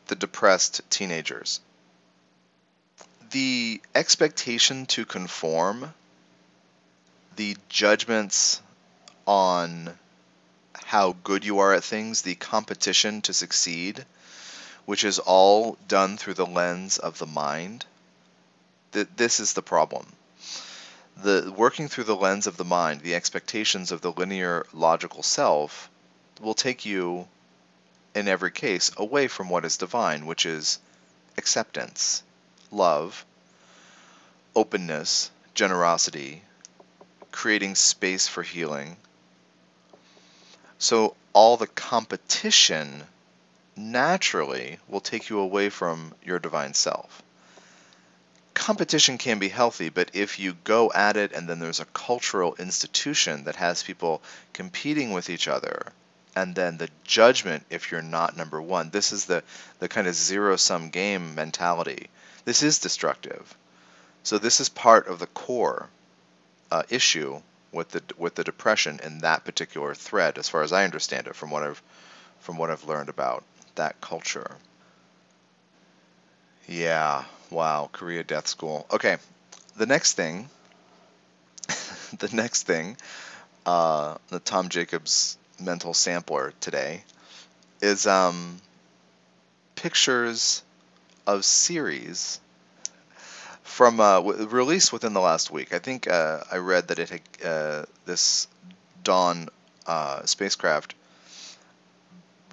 the 0.08 0.16
depressed 0.16 0.80
teenagers. 0.90 1.60
The 3.32 3.80
expectation 3.94 4.84
to 4.86 5.06
conform, 5.06 5.94
the 7.36 7.56
judgments 7.70 8.60
on 9.26 9.98
how 10.74 11.16
good 11.24 11.42
you 11.42 11.60
are 11.60 11.72
at 11.72 11.82
things, 11.82 12.20
the 12.20 12.34
competition 12.34 13.22
to 13.22 13.32
succeed, 13.32 14.04
which 14.84 15.02
is 15.02 15.18
all 15.18 15.78
done 15.88 16.18
through 16.18 16.34
the 16.34 16.46
lens 16.46 16.98
of 16.98 17.18
the 17.18 17.26
mind. 17.26 17.86
That 18.90 19.16
this 19.16 19.40
is 19.40 19.54
the 19.54 19.62
problem. 19.62 20.12
The 21.16 21.50
working 21.56 21.88
through 21.88 22.04
the 22.04 22.16
lens 22.16 22.46
of 22.46 22.58
the 22.58 22.64
mind, 22.66 23.00
the 23.00 23.14
expectations 23.14 23.92
of 23.92 24.02
the 24.02 24.12
linear 24.12 24.66
logical 24.74 25.22
self 25.22 25.88
will 26.38 26.54
take 26.54 26.84
you 26.84 27.28
in 28.14 28.28
every 28.28 28.50
case 28.50 28.90
away 28.98 29.26
from 29.28 29.48
what 29.48 29.64
is 29.64 29.78
divine, 29.78 30.26
which 30.26 30.44
is 30.44 30.78
acceptance, 31.38 32.22
love, 32.72 33.24
openness, 34.56 35.30
generosity, 35.54 36.42
creating 37.30 37.74
space 37.74 38.26
for 38.26 38.42
healing, 38.42 38.96
so 40.78 41.14
all 41.32 41.56
the 41.56 41.66
competition 41.68 43.04
naturally 43.76 44.78
will 44.88 45.00
take 45.00 45.28
you 45.30 45.38
away 45.38 45.68
from 45.68 46.14
your 46.24 46.38
divine 46.38 46.74
self. 46.74 47.22
Competition 48.54 49.16
can 49.16 49.38
be 49.38 49.48
healthy, 49.48 49.88
but 49.88 50.10
if 50.12 50.38
you 50.38 50.54
go 50.64 50.90
at 50.92 51.16
it 51.16 51.32
and 51.32 51.48
then 51.48 51.58
there's 51.58 51.80
a 51.80 51.86
cultural 51.86 52.54
institution 52.56 53.44
that 53.44 53.56
has 53.56 53.82
people 53.82 54.22
competing 54.52 55.12
with 55.12 55.30
each 55.30 55.48
other, 55.48 55.92
and 56.36 56.54
then 56.54 56.76
the 56.76 56.88
judgment 57.04 57.64
if 57.70 57.90
you're 57.90 58.02
not 58.02 58.36
number 58.36 58.60
one, 58.60 58.90
this 58.90 59.12
is 59.12 59.26
the, 59.26 59.42
the 59.78 59.88
kind 59.88 60.06
of 60.06 60.14
zero 60.14 60.56
sum 60.56 60.90
game 60.90 61.34
mentality. 61.34 62.08
This 62.44 62.62
is 62.62 62.78
destructive. 62.78 63.56
So, 64.24 64.38
this 64.38 64.60
is 64.60 64.68
part 64.68 65.08
of 65.08 65.18
the 65.18 65.26
core 65.26 65.88
uh, 66.70 66.82
issue 66.88 67.40
with 67.72 67.90
the 67.90 68.02
with 68.16 68.34
the 68.34 68.44
depression 68.44 69.00
in 69.02 69.18
that 69.18 69.44
particular 69.44 69.94
thread, 69.94 70.38
as 70.38 70.48
far 70.48 70.62
as 70.62 70.72
I 70.72 70.84
understand 70.84 71.26
it, 71.26 71.34
from 71.34 71.50
what 71.50 71.62
I've 71.62 71.82
from 72.40 72.58
what 72.58 72.70
I've 72.70 72.84
learned 72.84 73.08
about 73.08 73.44
that 73.74 74.00
culture. 74.00 74.56
Yeah, 76.68 77.24
wow, 77.50 77.88
Korea 77.92 78.22
Death 78.22 78.46
School. 78.46 78.86
Okay, 78.92 79.16
the 79.76 79.86
next 79.86 80.12
thing, 80.14 80.48
the 82.18 82.30
next 82.32 82.64
thing, 82.64 82.96
uh, 83.66 84.16
the 84.28 84.38
Tom 84.38 84.68
Jacobs 84.68 85.36
mental 85.60 85.94
sampler 85.94 86.52
today 86.60 87.02
is 87.80 88.06
um, 88.06 88.60
pictures 89.74 90.62
of 91.26 91.44
Ceres 91.44 92.40
from 93.62 94.00
uh, 94.00 94.16
w- 94.16 94.46
release 94.46 94.92
within 94.92 95.12
the 95.12 95.20
last 95.20 95.50
week. 95.50 95.72
I 95.72 95.78
think 95.78 96.08
uh, 96.08 96.40
I 96.50 96.56
read 96.56 96.88
that 96.88 96.98
it 96.98 97.08
had 97.10 97.20
uh, 97.44 97.84
this 98.04 98.48
Dawn 99.02 99.48
uh, 99.86 100.24
spacecraft 100.24 100.94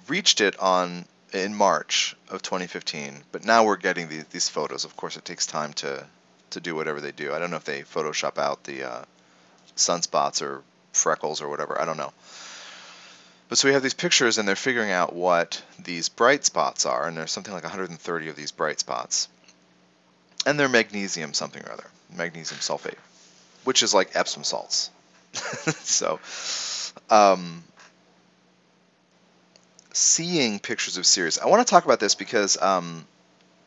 reached 0.08 0.40
it 0.40 0.58
on 0.58 1.04
in 1.32 1.54
March 1.54 2.16
of 2.28 2.42
2015, 2.42 3.22
but 3.30 3.44
now 3.44 3.64
we're 3.64 3.76
getting 3.76 4.08
the, 4.08 4.24
these 4.30 4.48
photos. 4.48 4.84
Of 4.84 4.96
course, 4.96 5.16
it 5.16 5.24
takes 5.24 5.46
time 5.46 5.72
to 5.74 6.04
to 6.50 6.60
do 6.60 6.74
whatever 6.74 7.00
they 7.00 7.12
do. 7.12 7.32
I 7.32 7.38
don't 7.38 7.50
know 7.52 7.58
if 7.58 7.64
they 7.64 7.82
Photoshop 7.82 8.36
out 8.36 8.64
the 8.64 8.82
uh, 8.82 9.04
sunspots 9.76 10.42
or 10.42 10.62
freckles 10.92 11.40
or 11.40 11.48
whatever. 11.48 11.80
I 11.80 11.84
don't 11.84 11.96
know. 11.96 12.12
But 13.50 13.58
so 13.58 13.68
we 13.68 13.74
have 13.74 13.82
these 13.82 13.92
pictures, 13.92 14.38
and 14.38 14.48
they're 14.48 14.56
figuring 14.56 14.90
out 14.90 15.14
what 15.14 15.62
these 15.78 16.08
bright 16.08 16.46
spots 16.46 16.86
are, 16.86 17.06
and 17.06 17.14
there's 17.14 17.32
something 17.32 17.52
like 17.52 17.64
130 17.64 18.28
of 18.28 18.36
these 18.36 18.52
bright 18.52 18.80
spots 18.80 19.28
and 20.46 20.58
they're 20.58 20.68
magnesium 20.68 21.34
something 21.34 21.62
or 21.64 21.72
other, 21.72 21.86
magnesium 22.16 22.60
sulfate, 22.60 22.98
which 23.64 23.82
is 23.82 23.92
like 23.92 24.10
Epsom 24.14 24.44
salts. 24.44 24.90
so, 25.32 26.18
um, 27.08 27.62
seeing 29.92 30.58
pictures 30.58 30.96
of 30.96 31.06
Ceres. 31.06 31.38
I 31.38 31.46
want 31.46 31.66
to 31.66 31.70
talk 31.70 31.84
about 31.84 32.00
this 32.00 32.14
because 32.14 32.60
um, 32.60 33.06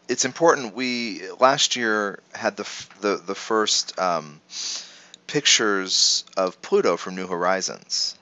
it's 0.10 0.26
important. 0.26 0.76
We 0.76 1.22
last 1.40 1.76
year 1.76 2.20
had 2.34 2.58
the 2.58 2.70
the 3.02 3.18
the 3.18 3.36
first 3.36 3.98
um, 4.00 4.42
pictures 5.28 6.26
of 6.36 6.62
Pluto 6.62 6.98
from 6.98 7.16
New 7.16 7.28
Horizons, 7.28 8.18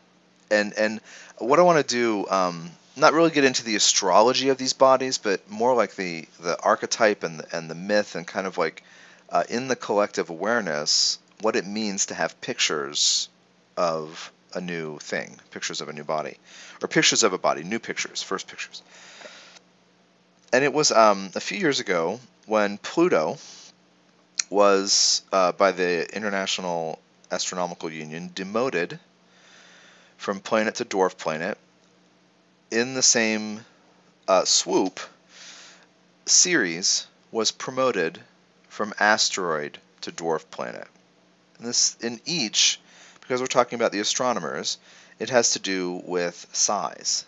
and 0.52 0.74
and 0.74 1.02
what 1.38 1.60
I 1.60 1.64
want 1.64 1.86
to 1.86 1.96
do, 1.96 2.28
um, 2.30 2.70
not 2.96 3.14
really 3.14 3.32
get 3.32 3.44
into 3.44 3.64
the 3.64 3.76
astrology 3.76 4.50
of 4.50 4.58
these 4.58 4.74
bodies, 4.74 5.18
but 5.18 5.50
more 5.50 5.74
like 5.74 5.96
the 5.96 6.28
the 6.40 6.60
archetype 6.62 7.24
and 7.24 7.40
the, 7.40 7.58
and 7.58 7.70
the 7.70 7.76
myth, 7.76 8.16
and 8.16 8.28
kind 8.28 8.46
of 8.46 8.58
like 8.58 8.84
uh, 9.30 9.44
in 9.50 9.68
the 9.68 9.76
collective 9.76 10.30
awareness, 10.30 11.18
what 11.42 11.56
it 11.56 11.66
means 11.66 12.08
to 12.08 12.14
have 12.14 12.40
pictures 12.42 13.30
of 13.78 14.32
a 14.54 14.62
new 14.62 15.00
thing, 15.00 15.40
pictures 15.52 15.82
of 15.82 15.90
a 15.90 15.94
new 15.94 16.04
body, 16.04 16.38
or 16.82 16.88
pictures 16.88 17.24
of 17.24 17.34
a 17.34 17.38
body, 17.38 17.64
new 17.64 17.80
pictures, 17.80 18.22
first 18.22 18.48
pictures. 18.48 18.82
And 20.54 20.66
it 20.66 20.74
was 20.74 20.92
um, 20.92 21.30
a 21.36 21.40
few 21.40 21.58
years 21.58 21.80
ago 21.80 22.20
when 22.46 22.78
Pluto 22.78 23.38
was, 24.50 25.22
uh, 25.32 25.54
by 25.54 25.72
the 25.72 26.14
International 26.14 27.00
Astronomical 27.32 27.90
Union, 27.90 28.32
demoted 28.36 29.00
from 30.22 30.40
planet 30.40 30.76
to 30.76 30.86
dwarf 30.86 31.18
planet. 31.18 31.58
In 32.70 32.94
the 32.94 33.02
same 33.02 33.66
uh, 34.28 34.46
swoop, 34.46 35.00
Ceres 36.28 37.08
was 37.32 37.50
promoted 37.50 38.20
from 38.70 38.94
asteroid 39.00 39.80
to 40.02 40.12
dwarf 40.12 40.46
planet. 40.52 40.88
And 41.58 41.66
this 41.66 41.98
in 42.02 42.22
each 42.26 42.80
because 43.20 43.42
we're 43.42 43.48
talking 43.48 43.78
about 43.78 43.92
the 43.92 44.00
astronomers, 44.00 44.78
it 45.18 45.32
has 45.32 45.54
to 45.54 45.60
do 45.60 46.04
with 46.06 46.46
size, 46.54 47.26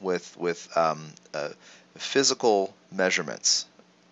with 0.00 0.36
with 0.36 0.76
um, 0.76 1.12
uh, 1.32 1.50
physical 1.96 2.74
measurements 2.90 3.66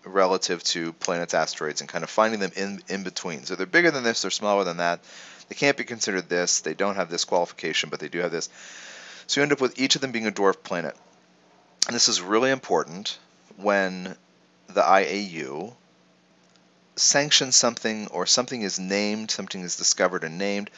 relative 0.05 0.63
to 0.63 0.93
planets, 0.93 1.33
asteroids, 1.33 1.81
and 1.81 1.89
kind 1.89 2.05
of 2.05 2.09
finding 2.09 2.39
them 2.39 2.51
in 2.55 2.81
in 2.87 3.03
between. 3.03 3.43
So 3.43 3.55
they're 3.55 3.65
bigger 3.65 3.91
than 3.91 4.05
this, 4.05 4.21
they're 4.21 4.31
smaller 4.31 4.63
than 4.63 4.77
that. 4.77 5.01
They 5.49 5.55
can't 5.55 5.77
be 5.77 5.83
considered 5.83 6.29
this. 6.29 6.61
They 6.61 6.73
don't 6.73 6.95
have 6.95 7.09
this 7.09 7.25
qualification, 7.25 7.89
but 7.89 7.99
they 7.99 8.09
do 8.09 8.19
have 8.19 8.31
this. 8.31 8.49
So 9.27 9.39
you 9.39 9.43
end 9.43 9.51
up 9.51 9.61
with 9.61 9.79
each 9.79 9.95
of 9.95 10.01
them 10.01 10.11
being 10.11 10.27
a 10.27 10.31
dwarf 10.31 10.63
planet. 10.63 10.95
And 11.87 11.95
this 11.95 12.09
is 12.09 12.21
really 12.21 12.51
important 12.51 13.17
when 13.57 14.15
the 14.67 14.81
IAU 14.81 15.73
sanctions 16.95 17.55
something 17.55 18.07
or 18.07 18.25
something 18.25 18.61
is 18.61 18.79
named, 18.79 19.31
something 19.31 19.61
is 19.61 19.75
discovered 19.75 20.23
and 20.23 20.37
named, 20.37 20.69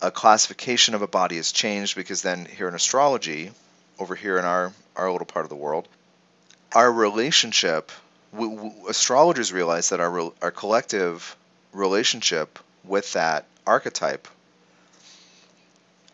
a 0.00 0.10
classification 0.10 0.94
of 0.94 1.02
a 1.02 1.06
body 1.06 1.36
is 1.36 1.52
changed 1.52 1.96
because 1.96 2.22
then 2.22 2.44
here 2.44 2.68
in 2.68 2.74
astrology, 2.74 3.52
over 3.98 4.14
here 4.14 4.38
in 4.38 4.44
our, 4.44 4.72
our 4.96 5.10
little 5.10 5.26
part 5.26 5.44
of 5.44 5.48
the 5.48 5.56
world, 5.56 5.88
our 6.72 6.90
relationship, 6.92 7.92
we, 8.32 8.46
we, 8.46 8.72
astrologers 8.88 9.52
realize 9.52 9.90
that 9.90 10.00
our, 10.00 10.32
our 10.42 10.50
collective 10.50 11.36
relationship 11.72 12.58
with 12.84 13.12
that 13.12 13.46
archetype 13.66 14.28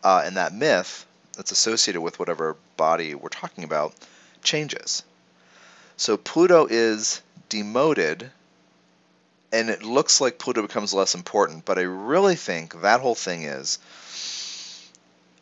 uh, 0.03 0.23
and 0.25 0.37
that 0.37 0.53
myth 0.53 1.05
that's 1.35 1.51
associated 1.51 2.01
with 2.01 2.19
whatever 2.19 2.55
body 2.77 3.15
we're 3.15 3.29
talking 3.29 3.63
about 3.63 3.93
changes. 4.43 5.03
So 5.97 6.17
Pluto 6.17 6.67
is 6.69 7.21
demoted 7.49 8.29
and 9.51 9.69
it 9.69 9.83
looks 9.83 10.21
like 10.21 10.37
Pluto 10.37 10.61
becomes 10.61 10.93
less 10.93 11.15
important, 11.15 11.65
but 11.65 11.79
I 11.79 11.81
really 11.81 12.35
think 12.35 12.81
that 12.81 13.01
whole 13.01 13.15
thing 13.15 13.43
is 13.43 13.79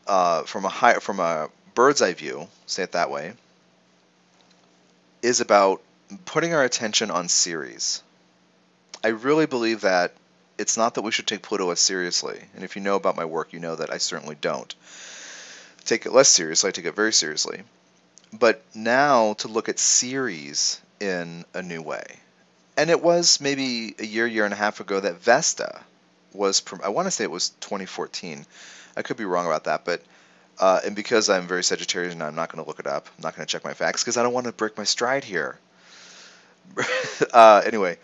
uh, 0.08 0.44
from 0.44 0.66
a 0.66 0.70
high, 0.70 0.96
from 1.00 1.20
a 1.20 1.50
bird's 1.76 2.02
eye 2.02 2.14
view, 2.14 2.48
say 2.66 2.84
it 2.84 2.94
that 2.94 3.12
way, 3.12 3.34
is 5.22 5.42
about 5.42 5.82
putting 6.26 6.54
our 6.54 6.64
attention 6.64 7.12
on 7.12 7.28
Ceres. 7.28 8.02
I 9.04 9.10
really 9.10 9.46
believe 9.46 9.82
that 9.82 10.14
it's 10.58 10.78
not 10.78 10.96
that 10.96 11.04
we 11.04 11.12
should 11.12 11.28
take 11.28 11.42
Pluto 11.42 11.70
as 11.72 11.80
seriously, 11.80 12.40
and 12.56 12.64
if 12.64 12.76
you 12.76 12.82
know 12.82 12.96
about 12.96 13.16
my 13.16 13.26
work, 13.26 13.54
you 13.54 13.60
know 13.60 13.76
that 13.76 13.92
I 13.92 13.98
certainly 13.98 14.36
don't. 14.40 14.74
Take 15.86 16.06
it 16.06 16.14
less 16.14 16.30
seriously, 16.30 16.70
I 16.70 16.72
take 16.72 16.86
it 16.86 16.96
very 16.96 17.14
seriously. 17.14 17.64
But 18.34 18.62
now 18.76 19.34
to 19.36 19.48
look 19.48 19.70
at 19.70 19.80
Ceres 19.80 20.82
in 21.00 21.46
a 21.54 21.62
new 21.62 21.82
way 21.82 22.18
and 22.78 22.92
it 22.92 23.02
was 23.02 23.42
maybe 23.42 23.96
a 24.00 24.06
year, 24.06 24.28
year 24.28 24.46
and 24.46 24.54
a 24.54 24.58
half 24.58 24.80
ago 24.80 25.00
that 25.00 25.20
Vesta 25.20 25.82
was. 26.32 26.62
I 26.84 26.90
want 26.90 27.08
to 27.08 27.12
say 27.12 27.24
it 27.24 27.32
was 27.32 27.50
2014. 27.50 28.46
I 28.96 29.02
could 29.02 29.18
be 29.18 29.26
wrong 29.26 29.48
about 29.48 29.66
that, 29.66 29.84
but 29.84 30.02
uh, 30.60 30.80
and 30.86 30.96
because 30.96 31.30
I'm 31.30 31.48
very 31.48 31.64
Sagittarian, 31.64 32.22
I'm 32.22 32.36
not 32.36 32.52
going 32.52 32.64
to 32.64 32.68
look 32.68 32.80
it 32.80 32.88
up. 32.88 33.08
I'm 33.18 33.24
not 33.24 33.36
going 33.36 33.46
to 33.46 33.52
check 33.52 33.64
my 33.64 33.74
facts 33.74 34.04
because 34.04 34.18
I 34.18 34.24
don't 34.24 34.34
want 34.34 34.46
to 34.46 34.54
break 34.54 34.78
my 34.78 34.84
stride 34.84 35.24
here. 35.24 35.58
uh, 37.34 37.64
anyway, 37.66 37.98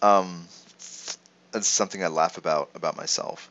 um, 0.00 0.48
that's 1.52 1.66
something 1.66 2.02
I 2.02 2.08
laugh 2.08 2.38
about 2.38 2.70
about 2.74 2.96
myself. 2.96 3.50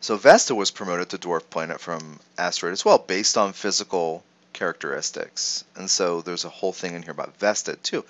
So 0.00 0.16
Vesta 0.16 0.54
was 0.54 0.70
promoted 0.70 1.08
to 1.10 1.18
dwarf 1.18 1.48
planet 1.50 1.80
from 1.80 2.20
asteroid 2.38 2.72
as 2.72 2.84
well, 2.84 2.98
based 2.98 3.36
on 3.36 3.52
physical 3.52 4.22
characteristics. 4.52 5.64
And 5.74 5.90
so 5.90 6.22
there's 6.22 6.44
a 6.44 6.48
whole 6.48 6.72
thing 6.72 6.94
in 6.94 7.02
here 7.02 7.12
about 7.12 7.36
Vesta 7.38 7.76
too. 7.76 8.04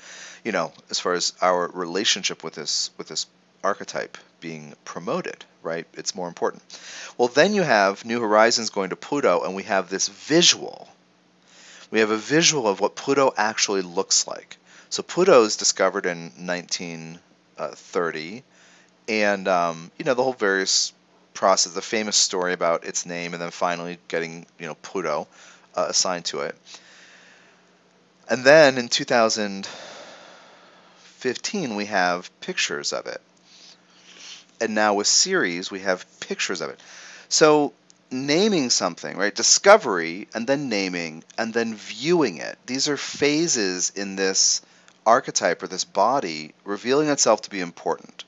You 0.44 0.52
know, 0.52 0.72
as 0.90 1.00
far 1.00 1.14
as 1.14 1.32
our 1.40 1.68
relationship 1.68 2.44
with 2.44 2.54
this 2.54 2.90
with 2.98 3.08
this 3.08 3.26
archetype 3.64 4.16
being 4.40 4.74
promoted, 4.84 5.44
right? 5.62 5.86
It's 5.94 6.14
more 6.14 6.28
important. 6.28 6.62
Well, 7.18 7.28
then 7.28 7.54
you 7.54 7.62
have 7.62 8.04
New 8.04 8.20
Horizons 8.20 8.70
going 8.70 8.90
to 8.90 8.96
Pluto, 8.96 9.42
and 9.42 9.54
we 9.54 9.64
have 9.64 9.88
this 9.88 10.08
visual. 10.08 10.88
We 11.90 12.00
have 12.00 12.10
a 12.10 12.16
visual 12.16 12.68
of 12.68 12.80
what 12.80 12.96
Pluto 12.96 13.32
actually 13.36 13.82
looks 13.82 14.26
like. 14.26 14.56
So 14.90 15.02
Pluto 15.02 15.42
is 15.42 15.56
discovered 15.56 16.06
in 16.06 16.32
1930, 17.56 18.42
and 19.08 19.48
um, 19.48 19.90
you 19.98 20.04
know 20.04 20.14
the 20.14 20.22
whole 20.22 20.32
various 20.32 20.92
process, 21.34 21.72
the 21.72 21.82
famous 21.82 22.16
story 22.16 22.52
about 22.52 22.84
its 22.84 23.04
name, 23.06 23.34
and 23.34 23.42
then 23.42 23.50
finally 23.50 23.98
getting 24.08 24.46
you 24.58 24.66
know 24.66 24.74
Pluto 24.76 25.26
uh, 25.74 25.86
assigned 25.88 26.26
to 26.26 26.40
it. 26.40 26.54
And 28.28 28.44
then 28.44 28.78
in 28.78 28.88
2015, 28.88 31.76
we 31.76 31.86
have 31.86 32.28
pictures 32.40 32.92
of 32.92 33.06
it. 33.06 33.20
And 34.60 34.74
now 34.74 34.94
with 34.94 35.06
Ceres, 35.06 35.70
we 35.70 35.78
have 35.80 36.04
pictures 36.18 36.60
of 36.60 36.70
it. 36.70 36.80
So 37.28 37.72
naming 38.10 38.70
something, 38.70 39.16
right? 39.16 39.34
Discovery, 39.34 40.28
and 40.34 40.46
then 40.46 40.68
naming, 40.68 41.24
and 41.38 41.52
then 41.52 41.74
viewing 41.74 42.38
it. 42.38 42.58
These 42.66 42.88
are 42.88 42.96
phases 42.96 43.92
in 43.94 44.16
this 44.16 44.62
archetype 45.06 45.62
or 45.62 45.68
this 45.68 45.84
body 45.84 46.52
revealing 46.64 47.08
itself 47.08 47.42
to 47.42 47.50
be 47.50 47.60
important. 47.60 48.24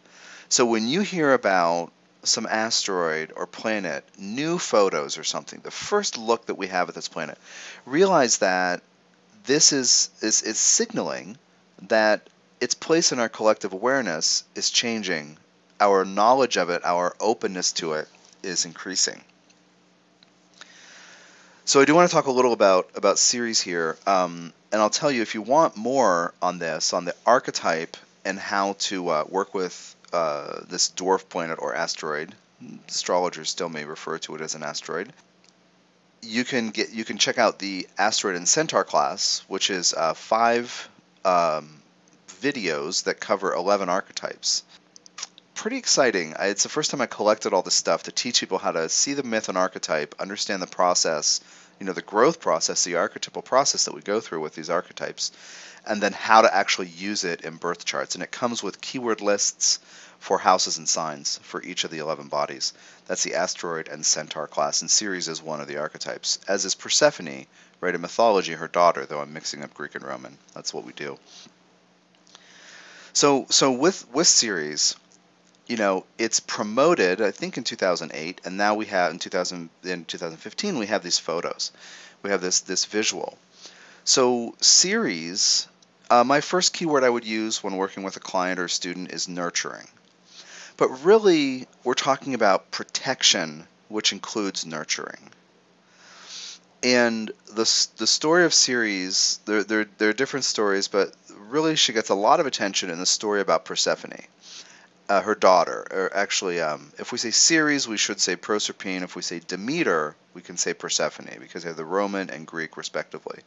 So 0.48 0.64
when 0.64 0.88
you 0.88 1.02
hear 1.02 1.32
about 1.34 1.92
some 2.22 2.46
asteroid 2.46 3.32
or 3.36 3.46
planet, 3.46 4.04
new 4.18 4.58
photos 4.58 5.18
or 5.18 5.24
something, 5.24 5.60
the 5.62 5.70
first 5.70 6.16
look 6.16 6.46
that 6.46 6.54
we 6.56 6.68
have 6.68 6.88
at 6.88 6.94
this 6.94 7.08
planet, 7.08 7.38
realize 7.84 8.38
that 8.38 8.82
this 9.44 9.72
is, 9.72 10.10
is, 10.20 10.42
is 10.42 10.58
signaling 10.58 11.36
that 11.88 12.28
its 12.60 12.74
place 12.74 13.12
in 13.12 13.18
our 13.18 13.28
collective 13.28 13.72
awareness 13.72 14.44
is 14.54 14.70
changing. 14.70 15.36
Our 15.80 16.04
knowledge 16.04 16.56
of 16.56 16.70
it, 16.70 16.84
our 16.84 17.14
openness 17.20 17.72
to 17.72 17.94
it, 17.94 18.08
is 18.42 18.64
increasing. 18.64 19.22
So 21.64 21.80
I 21.80 21.84
do 21.84 21.94
want 21.94 22.08
to 22.08 22.14
talk 22.14 22.26
a 22.26 22.30
little 22.30 22.54
about 22.54 22.88
about 22.94 23.18
Ceres 23.18 23.60
here, 23.60 23.98
um, 24.06 24.54
and 24.72 24.80
I'll 24.80 24.90
tell 24.90 25.10
you 25.10 25.22
if 25.22 25.34
you 25.34 25.42
want 25.42 25.76
more 25.76 26.34
on 26.42 26.58
this, 26.58 26.92
on 26.92 27.04
the 27.04 27.14
archetype 27.24 27.96
and 28.24 28.38
how 28.38 28.74
to 28.78 29.08
uh, 29.08 29.24
work 29.28 29.54
with 29.54 29.96
uh, 30.12 30.60
this 30.68 30.90
dwarf 30.90 31.28
planet 31.28 31.58
or 31.60 31.74
asteroid. 31.74 32.34
Astrologers 32.88 33.50
still 33.50 33.68
may 33.68 33.84
refer 33.84 34.18
to 34.18 34.34
it 34.34 34.40
as 34.40 34.54
an 34.54 34.62
asteroid. 34.62 35.12
You 36.22 36.44
can 36.44 36.70
get 36.70 36.90
you 36.90 37.04
can 37.04 37.16
check 37.16 37.38
out 37.38 37.58
the 37.58 37.86
asteroid 37.96 38.36
and 38.36 38.48
centaur 38.48 38.84
class, 38.84 39.44
which 39.46 39.70
is 39.70 39.94
uh, 39.94 40.14
five 40.14 40.88
um, 41.24 41.80
videos 42.40 43.04
that 43.04 43.20
cover 43.20 43.54
11 43.54 43.88
archetypes. 43.88 44.64
Pretty 45.54 45.76
exciting. 45.76 46.34
It's 46.38 46.64
the 46.64 46.68
first 46.68 46.90
time 46.90 47.00
I 47.00 47.06
collected 47.06 47.52
all 47.52 47.62
this 47.62 47.74
stuff 47.74 48.04
to 48.04 48.12
teach 48.12 48.40
people 48.40 48.58
how 48.58 48.72
to 48.72 48.88
see 48.88 49.14
the 49.14 49.22
myth 49.22 49.48
and 49.48 49.58
archetype, 49.58 50.14
understand 50.18 50.62
the 50.62 50.68
process, 50.68 51.40
you 51.78 51.86
know, 51.86 51.92
the 51.92 52.02
growth 52.02 52.40
process, 52.40 52.84
the 52.84 52.96
archetypal 52.96 53.42
process 53.42 53.84
that 53.84 53.94
we 53.94 54.00
go 54.00 54.20
through 54.20 54.40
with 54.40 54.54
these 54.54 54.70
archetypes, 54.70 55.32
and 55.86 56.02
then 56.02 56.12
how 56.12 56.42
to 56.42 56.54
actually 56.54 56.88
use 56.88 57.24
it 57.24 57.42
in 57.42 57.56
birth 57.56 57.84
charts. 57.84 58.14
And 58.14 58.24
it 58.24 58.30
comes 58.30 58.62
with 58.62 58.80
keyword 58.80 59.20
lists 59.20 59.78
for 60.18 60.38
houses 60.38 60.78
and 60.78 60.88
signs 60.88 61.38
for 61.42 61.62
each 61.62 61.84
of 61.84 61.90
the 61.90 61.98
11 61.98 62.28
bodies. 62.28 62.72
That's 63.06 63.22
the 63.22 63.36
asteroid 63.36 63.88
and 63.88 64.04
centaur 64.04 64.46
class, 64.48 64.82
and 64.82 64.90
Ceres 64.90 65.28
is 65.28 65.40
one 65.40 65.60
of 65.60 65.68
the 65.68 65.78
archetypes, 65.78 66.38
as 66.48 66.64
is 66.64 66.74
Persephone, 66.74 67.46
right? 67.80 67.94
In 67.94 68.00
mythology, 68.00 68.52
her 68.52 68.68
daughter, 68.68 69.06
though 69.06 69.20
I'm 69.20 69.32
mixing 69.32 69.62
up 69.62 69.74
Greek 69.74 69.94
and 69.94 70.04
Roman. 70.04 70.36
That's 70.54 70.74
what 70.74 70.84
we 70.84 70.92
do. 70.92 71.18
So, 73.12 73.46
so 73.50 73.72
with, 73.72 74.06
with 74.12 74.26
Ceres, 74.26 74.96
you 75.68 75.76
know, 75.76 76.04
it's 76.18 76.40
promoted, 76.40 77.20
I 77.20 77.30
think 77.30 77.56
in 77.58 77.64
2008, 77.64 78.40
and 78.44 78.56
now 78.56 78.74
we 78.74 78.86
have 78.86 79.12
in 79.12 79.18
2000 79.18 79.70
in 79.84 80.04
2015 80.06 80.78
we 80.78 80.86
have 80.86 81.02
these 81.02 81.18
photos, 81.18 81.72
we 82.22 82.30
have 82.30 82.40
this 82.40 82.60
this 82.60 82.86
visual. 82.86 83.38
So 84.04 84.54
Ceres, 84.60 85.68
Uh, 86.10 86.24
my 86.24 86.40
first 86.40 86.72
keyword 86.72 87.04
I 87.04 87.10
would 87.10 87.26
use 87.26 87.62
when 87.62 87.76
working 87.76 88.02
with 88.02 88.16
a 88.16 88.20
client 88.20 88.58
or 88.58 88.64
a 88.64 88.70
student 88.70 89.12
is 89.12 89.28
nurturing. 89.28 89.86
But 90.78 91.04
really, 91.04 91.66
we're 91.84 91.92
talking 91.94 92.32
about 92.34 92.70
protection, 92.70 93.68
which 93.88 94.12
includes 94.12 94.64
nurturing. 94.64 95.30
And 96.82 97.30
the, 97.52 97.66
the 97.96 98.06
story 98.06 98.44
of 98.46 98.54
Ceres, 98.54 99.40
there, 99.44 99.64
there, 99.64 99.86
there 99.98 100.08
are 100.08 100.14
different 100.14 100.46
stories, 100.46 100.88
but 100.88 101.12
really 101.50 101.76
she 101.76 101.92
gets 101.92 102.08
a 102.08 102.14
lot 102.14 102.40
of 102.40 102.46
attention 102.46 102.88
in 102.88 102.98
the 102.98 103.06
story 103.06 103.40
about 103.42 103.64
Persephone, 103.66 104.24
uh, 105.08 105.22
her 105.22 105.34
daughter. 105.34 105.86
Or 105.90 106.14
actually, 106.14 106.60
um, 106.60 106.92
if 106.98 107.12
we 107.12 107.18
say 107.18 107.30
Ceres, 107.30 107.88
we 107.88 107.96
should 107.96 108.20
say 108.20 108.36
Proserpine. 108.36 109.02
If 109.02 109.16
we 109.16 109.22
say 109.22 109.40
Demeter, 109.46 110.14
we 110.34 110.42
can 110.42 110.56
say 110.56 110.74
Persephone 110.74 111.38
because 111.40 111.62
they 111.62 111.70
have 111.70 111.76
the 111.76 111.84
Roman 111.84 112.30
and 112.30 112.46
Greek 112.46 112.76
respectively. 112.76 113.40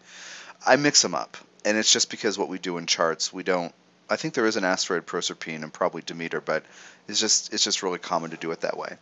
I 0.65 0.75
mix 0.75 1.01
them 1.01 1.15
up, 1.15 1.37
and 1.65 1.77
it's 1.77 1.91
just 1.91 2.09
because 2.09 2.37
what 2.37 2.49
we 2.49 2.59
do 2.59 2.77
in 2.77 2.85
charts, 2.85 3.31
we 3.33 3.43
don't. 3.43 3.73
I 4.09 4.15
think 4.17 4.33
there 4.33 4.45
is 4.45 4.57
an 4.57 4.65
asteroid 4.65 5.05
Proserpine 5.05 5.63
and 5.63 5.71
probably 5.73 6.01
Demeter, 6.01 6.41
but 6.41 6.63
it's 7.07 7.19
just 7.19 7.53
it's 7.53 7.63
just 7.63 7.83
really 7.83 7.99
common 7.99 8.31
to 8.31 8.37
do 8.37 8.51
it 8.51 8.61
that 8.61 8.77
way. 8.77 8.97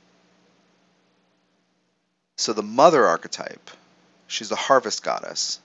So 2.37 2.53
the 2.53 2.63
mother 2.63 3.05
archetype, 3.05 3.69
she's 4.27 4.49
the 4.49 4.55
harvest 4.55 5.03
goddess, 5.03 5.59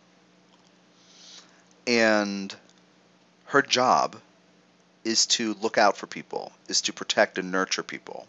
and 1.87 2.55
her 3.47 3.63
job 3.63 4.17
is 5.05 5.27
to 5.27 5.55
look 5.61 5.79
out 5.79 5.97
for 5.97 6.07
people, 6.07 6.53
is 6.69 6.81
to 6.83 6.93
protect 6.93 7.39
and 7.39 7.53
nurture 7.53 7.83
people. 7.83 8.27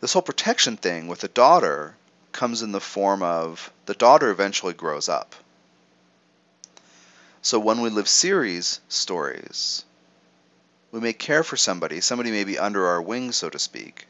This 0.00 0.12
whole 0.12 0.22
protection 0.22 0.76
thing 0.76 1.08
with 1.08 1.20
the 1.20 1.28
daughter 1.28 1.94
comes 2.32 2.62
in 2.62 2.72
the 2.72 2.80
form 2.80 3.22
of 3.22 3.72
the 3.86 3.94
daughter 3.94 4.30
eventually 4.30 4.74
grows 4.74 5.08
up. 5.08 5.34
So 7.40 7.58
when 7.58 7.80
we 7.80 7.90
live 7.90 8.08
Ceres 8.08 8.80
stories, 8.88 9.84
we 10.92 11.00
may 11.00 11.12
care 11.12 11.42
for 11.42 11.56
somebody, 11.56 12.00
somebody 12.00 12.30
may 12.30 12.44
be 12.44 12.58
under 12.58 12.86
our 12.86 13.02
wing, 13.02 13.32
so 13.32 13.48
to 13.48 13.58
speak. 13.58 14.06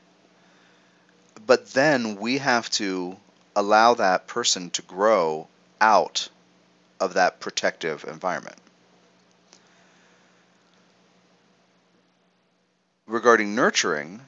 But 1.47 1.73
then 1.73 2.17
we 2.17 2.39
have 2.39 2.69
to 2.73 3.17
allow 3.57 3.95
that 3.95 4.27
person 4.27 4.71
to 4.71 4.83
grow 4.83 5.49
out 5.81 6.29
of 7.01 7.15
that 7.15 7.41
protective 7.41 8.05
environment. 8.05 8.57
Regarding 13.07 13.55
nurturing, 13.55 14.21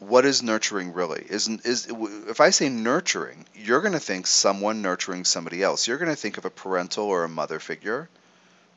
what 0.00 0.24
is 0.24 0.42
nurturing 0.42 0.92
really? 0.92 1.24
Is 1.28 1.48
is 1.48 1.86
if 2.28 2.40
I 2.40 2.50
say 2.50 2.68
nurturing, 2.68 3.46
you're 3.54 3.80
going 3.80 3.92
to 3.92 4.00
think 4.00 4.26
someone 4.26 4.82
nurturing 4.82 5.24
somebody 5.24 5.62
else. 5.62 5.86
You're 5.86 5.98
going 5.98 6.10
to 6.10 6.16
think 6.16 6.38
of 6.38 6.44
a 6.44 6.50
parental 6.50 7.06
or 7.06 7.24
a 7.24 7.28
mother 7.28 7.58
figure 7.58 8.08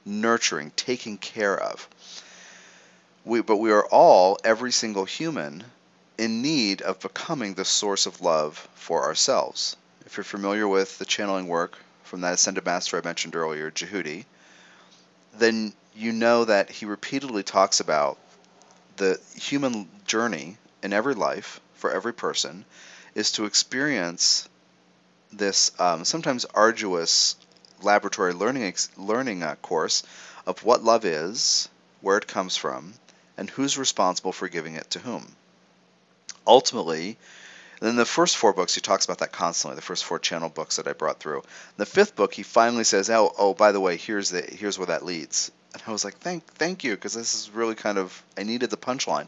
nurturing, 0.05 0.71
taking 0.75 1.17
care 1.17 1.57
of. 1.57 1.87
We, 3.23 3.41
but 3.41 3.57
we 3.57 3.71
are 3.71 3.85
all, 3.85 4.39
every 4.43 4.71
single 4.71 5.05
human, 5.05 5.63
in 6.17 6.41
need 6.41 6.81
of 6.81 6.99
becoming 6.99 7.53
the 7.53 7.65
source 7.65 8.05
of 8.05 8.21
love 8.21 8.67
for 8.75 9.03
ourselves. 9.03 9.75
If 10.05 10.17
you're 10.17 10.23
familiar 10.23 10.67
with 10.67 10.97
the 10.97 11.05
channeling 11.05 11.47
work 11.47 11.77
from 12.03 12.21
that 12.21 12.33
ascended 12.33 12.65
master 12.65 12.97
I 12.97 13.01
mentioned 13.03 13.35
earlier, 13.35 13.69
Djehuti, 13.71 14.25
then 15.37 15.73
you 15.95 16.11
know 16.11 16.45
that 16.45 16.69
he 16.69 16.85
repeatedly 16.85 17.43
talks 17.43 17.79
about 17.79 18.17
the 18.97 19.19
human 19.35 19.89
journey 20.05 20.57
in 20.83 20.93
every 20.93 21.15
life 21.15 21.59
for 21.75 21.91
every 21.91 22.13
person 22.13 22.65
is 23.15 23.31
to 23.33 23.45
experience 23.45 24.47
this 25.31 25.71
um, 25.79 26.05
sometimes 26.05 26.45
arduous 26.45 27.35
laboratory 27.81 28.33
learning 28.33 28.73
learning 28.97 29.43
uh, 29.43 29.55
course 29.55 30.03
of 30.45 30.63
what 30.63 30.83
love 30.83 31.05
is, 31.05 31.69
where 32.01 32.17
it 32.17 32.27
comes 32.27 32.57
from, 32.57 32.93
and 33.37 33.49
who's 33.49 33.77
responsible 33.77 34.31
for 34.31 34.47
giving 34.47 34.75
it 34.75 34.89
to 34.91 34.99
whom. 34.99 35.35
Ultimately, 36.45 37.17
in 37.81 37.95
the 37.95 38.05
first 38.05 38.37
four 38.37 38.53
books, 38.53 38.75
he 38.75 38.81
talks 38.81 39.05
about 39.05 39.19
that 39.19 39.31
constantly. 39.31 39.75
The 39.75 39.81
first 39.81 40.05
four 40.05 40.19
channel 40.19 40.49
books 40.49 40.75
that 40.75 40.87
I 40.87 40.93
brought 40.93 41.19
through. 41.19 41.39
In 41.39 41.77
the 41.77 41.85
fifth 41.85 42.15
book, 42.15 42.33
he 42.33 42.43
finally 42.43 42.83
says, 42.83 43.09
"Oh, 43.09 43.33
oh, 43.37 43.53
by 43.53 43.71
the 43.71 43.79
way, 43.79 43.97
here's 43.97 44.29
the 44.29 44.41
here's 44.41 44.77
where 44.77 44.87
that 44.87 45.05
leads." 45.05 45.51
And 45.73 45.81
I 45.87 45.91
was 45.91 46.03
like, 46.03 46.17
"Thank, 46.17 46.45
thank 46.45 46.83
you," 46.83 46.95
because 46.95 47.13
this 47.13 47.33
is 47.33 47.49
really 47.49 47.75
kind 47.75 47.97
of 47.97 48.21
I 48.37 48.43
needed 48.43 48.69
the 48.69 48.77
punchline. 48.77 49.27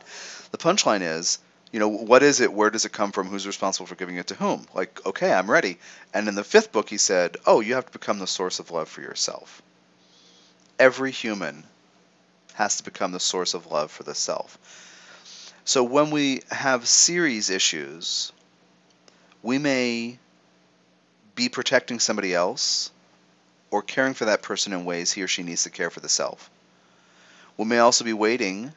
The 0.52 0.58
punchline 0.58 1.02
is 1.02 1.40
you 1.74 1.80
know, 1.80 1.88
what 1.88 2.22
is 2.22 2.40
it? 2.40 2.54
Where 2.54 2.70
does 2.70 2.86
it 2.86 2.92
come 2.92 3.12
from? 3.12 3.28
Who's 3.28 3.48
responsible 3.48 3.88
for 3.88 3.96
giving 3.96 4.18
it 4.18 4.28
to 4.28 4.36
whom? 4.36 4.68
Like, 4.76 5.04
okay, 5.08 5.34
I'm 5.34 5.50
ready. 5.50 5.80
And 6.14 6.28
in 6.28 6.36
the 6.36 6.44
fifth 6.44 6.72
book, 6.72 6.88
he 6.88 7.00
said, 7.00 7.36
oh, 7.48 7.62
you 7.62 7.74
have 7.74 7.88
to 7.88 7.92
become 7.92 8.20
the 8.20 8.28
source 8.28 8.60
of 8.60 8.70
love 8.70 8.88
for 8.88 9.02
yourself. 9.02 9.64
Every 10.78 11.10
human 11.10 11.64
has 12.54 12.78
to 12.78 12.84
become 12.84 13.12
the 13.12 13.20
source 13.20 13.56
of 13.56 13.72
love 13.72 13.90
for 13.90 14.04
the 14.04 14.14
self. 14.14 14.60
So 15.66 15.84
when 15.84 16.12
we 16.12 16.44
have 16.52 16.88
Ceres 16.88 17.50
issues, 17.50 18.32
we 19.42 19.58
may 19.58 20.20
be 21.34 21.50
protecting 21.50 22.00
somebody 22.00 22.36
else 22.36 22.92
or 23.74 23.82
caring 23.82 24.14
for 24.14 24.26
that 24.26 24.44
person 24.44 24.72
in 24.72 24.86
ways 24.86 25.12
he 25.12 25.24
or 25.24 25.28
she 25.28 25.42
needs 25.42 25.64
to 25.64 25.70
care 25.72 25.90
for 25.90 26.00
the 26.00 26.08
self. 26.08 26.52
We 27.58 27.66
may 27.66 27.80
also 27.80 28.06
be 28.06 28.14
waiting 28.14 28.72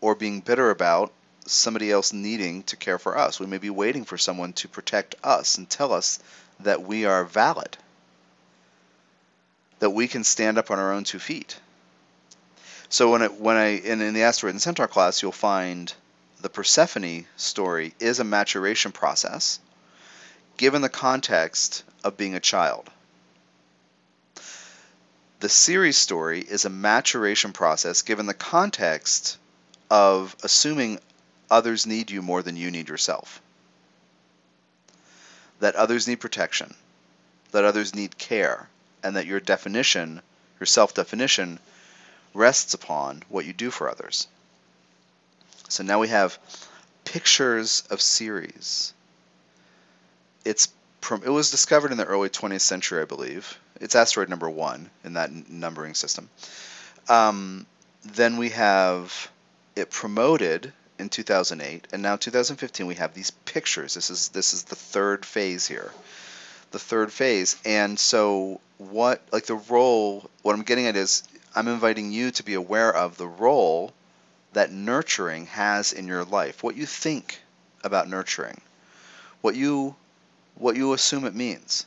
or 0.00 0.16
being 0.16 0.40
bitter 0.40 0.70
about 0.70 1.12
somebody 1.46 1.92
else 1.92 2.12
needing 2.12 2.64
to 2.64 2.76
care 2.76 2.98
for 2.98 3.16
us. 3.16 3.38
We 3.38 3.46
may 3.46 3.58
be 3.58 3.70
waiting 3.70 4.04
for 4.04 4.18
someone 4.18 4.52
to 4.54 4.66
protect 4.66 5.14
us 5.22 5.58
and 5.58 5.70
tell 5.70 5.92
us 5.92 6.18
that 6.58 6.82
we 6.82 7.04
are 7.04 7.24
valid, 7.24 7.76
that 9.78 9.90
we 9.90 10.08
can 10.08 10.24
stand 10.24 10.58
up 10.58 10.72
on 10.72 10.80
our 10.80 10.92
own 10.92 11.04
two 11.04 11.20
feet. 11.20 11.56
So 12.88 13.12
when 13.12 13.22
it, 13.22 13.34
when 13.34 13.56
I 13.56 13.76
in, 13.76 14.00
in 14.00 14.12
the 14.12 14.24
asteroid 14.24 14.54
and 14.54 14.62
centaur 14.62 14.88
class, 14.88 15.22
you'll 15.22 15.30
find 15.30 15.94
the 16.40 16.48
Persephone 16.48 17.26
story 17.36 17.94
is 18.00 18.18
a 18.18 18.24
maturation 18.24 18.90
process, 18.90 19.60
given 20.56 20.82
the 20.82 20.88
context 20.88 21.84
of 22.02 22.16
being 22.16 22.34
a 22.34 22.40
child. 22.40 22.90
The 25.40 25.48
Ceres 25.48 25.96
story 25.96 26.40
is 26.40 26.64
a 26.64 26.70
maturation 26.70 27.52
process 27.52 28.02
given 28.02 28.26
the 28.26 28.34
context 28.34 29.36
of 29.90 30.34
assuming 30.42 31.00
others 31.50 31.86
need 31.86 32.10
you 32.10 32.22
more 32.22 32.42
than 32.42 32.56
you 32.56 32.70
need 32.70 32.88
yourself. 32.88 33.40
That 35.60 35.76
others 35.76 36.08
need 36.08 36.20
protection, 36.20 36.74
that 37.52 37.64
others 37.64 37.94
need 37.94 38.18
care, 38.18 38.68
and 39.02 39.16
that 39.16 39.26
your 39.26 39.40
definition, 39.40 40.22
your 40.58 40.66
self 40.66 40.94
definition, 40.94 41.58
rests 42.32 42.74
upon 42.74 43.22
what 43.28 43.44
you 43.44 43.52
do 43.52 43.70
for 43.70 43.88
others. 43.88 44.26
So 45.68 45.82
now 45.82 45.98
we 45.98 46.08
have 46.08 46.38
pictures 47.04 47.84
of 47.90 48.00
Ceres. 48.00 48.92
It's 50.44 50.68
it 51.10 51.28
was 51.28 51.50
discovered 51.50 51.92
in 51.92 51.98
the 51.98 52.04
early 52.04 52.28
20th 52.28 52.60
century, 52.60 53.02
I 53.02 53.04
believe. 53.04 53.58
It's 53.80 53.94
asteroid 53.94 54.28
number 54.28 54.48
one 54.48 54.90
in 55.04 55.14
that 55.14 55.50
numbering 55.50 55.94
system. 55.94 56.30
Um, 57.08 57.66
then 58.04 58.36
we 58.36 58.50
have 58.50 59.30
it 59.76 59.90
promoted 59.90 60.72
in 60.98 61.08
2008, 61.08 61.88
and 61.92 62.02
now 62.02 62.16
2015 62.16 62.86
we 62.86 62.94
have 62.94 63.14
these 63.14 63.30
pictures. 63.30 63.94
This 63.94 64.10
is 64.10 64.28
this 64.28 64.54
is 64.54 64.64
the 64.64 64.76
third 64.76 65.26
phase 65.26 65.66
here, 65.66 65.90
the 66.70 66.78
third 66.78 67.12
phase. 67.12 67.56
And 67.64 67.98
so 67.98 68.60
what 68.78 69.22
like 69.32 69.46
the 69.46 69.56
role? 69.56 70.30
What 70.42 70.54
I'm 70.54 70.62
getting 70.62 70.86
at 70.86 70.96
is 70.96 71.24
I'm 71.54 71.68
inviting 71.68 72.12
you 72.12 72.30
to 72.32 72.42
be 72.42 72.54
aware 72.54 72.94
of 72.94 73.16
the 73.16 73.26
role 73.26 73.92
that 74.52 74.70
nurturing 74.70 75.46
has 75.46 75.92
in 75.92 76.06
your 76.06 76.24
life. 76.24 76.62
What 76.62 76.76
you 76.76 76.86
think 76.86 77.40
about 77.82 78.08
nurturing, 78.08 78.60
what 79.40 79.56
you 79.56 79.96
what 80.56 80.76
you 80.76 80.92
assume 80.92 81.24
it 81.24 81.34
means. 81.34 81.86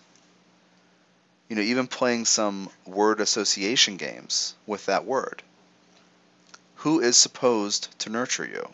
You 1.49 1.55
know, 1.55 1.61
even 1.61 1.87
playing 1.87 2.25
some 2.25 2.69
word 2.85 3.21
association 3.21 3.97
games 3.97 4.55
with 4.65 4.85
that 4.87 5.05
word. 5.05 5.43
Who 6.77 6.99
is 6.99 7.17
supposed 7.17 7.97
to 7.99 8.09
nurture 8.09 8.45
you? 8.45 8.69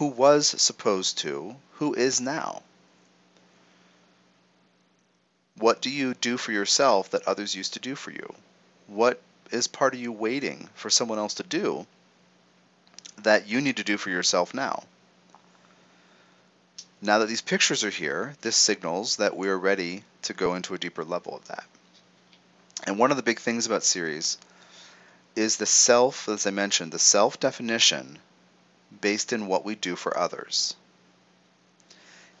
who 0.00 0.06
was 0.06 0.46
supposed 0.58 1.18
to, 1.18 1.54
who 1.74 1.92
is 1.92 2.22
now. 2.22 2.62
What 5.56 5.82
do 5.82 5.90
you 5.90 6.14
do 6.14 6.38
for 6.38 6.52
yourself 6.52 7.10
that 7.10 7.28
others 7.28 7.54
used 7.54 7.74
to 7.74 7.80
do 7.80 7.94
for 7.94 8.10
you? 8.10 8.34
What 8.86 9.20
is 9.50 9.66
part 9.66 9.92
of 9.92 10.00
you 10.00 10.10
waiting 10.10 10.70
for 10.74 10.88
someone 10.88 11.18
else 11.18 11.34
to 11.34 11.42
do 11.42 11.86
that 13.18 13.46
you 13.46 13.60
need 13.60 13.76
to 13.76 13.84
do 13.84 13.98
for 13.98 14.08
yourself 14.08 14.54
now? 14.54 14.84
Now 17.02 17.18
that 17.18 17.28
these 17.28 17.40
pictures 17.40 17.82
are 17.82 17.90
here, 17.90 18.36
this 18.42 18.56
signals 18.56 19.16
that 19.16 19.36
we 19.36 19.48
are 19.48 19.58
ready 19.58 20.04
to 20.22 20.34
go 20.34 20.54
into 20.54 20.74
a 20.74 20.78
deeper 20.78 21.04
level 21.04 21.34
of 21.34 21.46
that. 21.48 21.64
And 22.84 22.98
one 22.98 23.10
of 23.10 23.16
the 23.16 23.22
big 23.22 23.38
things 23.40 23.66
about 23.66 23.84
Ceres 23.84 24.36
is 25.36 25.56
the 25.56 25.66
self, 25.66 26.28
as 26.28 26.46
I 26.46 26.50
mentioned, 26.50 26.92
the 26.92 26.98
self 26.98 27.40
definition 27.40 28.18
based 29.00 29.32
in 29.32 29.46
what 29.46 29.64
we 29.64 29.74
do 29.74 29.96
for 29.96 30.16
others. 30.16 30.74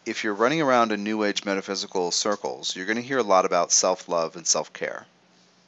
If 0.04 0.24
you're 0.24 0.34
running 0.34 0.60
around 0.60 0.92
in 0.92 1.04
New 1.04 1.24
Age 1.24 1.44
metaphysical 1.44 2.10
circles, 2.10 2.74
you're 2.74 2.86
going 2.86 2.96
to 2.96 3.02
hear 3.02 3.18
a 3.18 3.22
lot 3.22 3.44
about 3.44 3.72
self 3.72 4.08
love 4.08 4.36
and 4.36 4.46
self 4.46 4.72
care. 4.72 5.06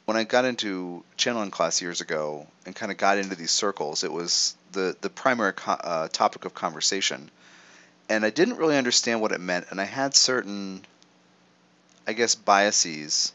when 0.05 0.17
I 0.17 0.23
got 0.25 0.45
into 0.45 1.03
channeling 1.17 1.51
class 1.51 1.81
years 1.81 2.01
ago 2.01 2.47
and 2.65 2.75
kind 2.75 2.91
of 2.91 2.97
got 2.97 3.17
into 3.17 3.35
these 3.35 3.51
circles, 3.51 4.03
it 4.03 4.11
was 4.11 4.55
the 4.71 4.95
the 5.01 5.09
primary 5.09 5.53
uh, 5.65 6.09
topic 6.09 6.45
of 6.45 6.53
conversation, 6.53 7.31
and 8.09 8.25
I 8.25 8.29
didn't 8.29 8.57
really 8.57 8.77
understand 8.77 9.21
what 9.21 9.31
it 9.31 9.39
meant, 9.39 9.67
and 9.69 9.79
I 9.79 9.85
had 9.85 10.15
certain, 10.15 10.85
I 12.07 12.13
guess, 12.13 12.35
biases 12.35 13.33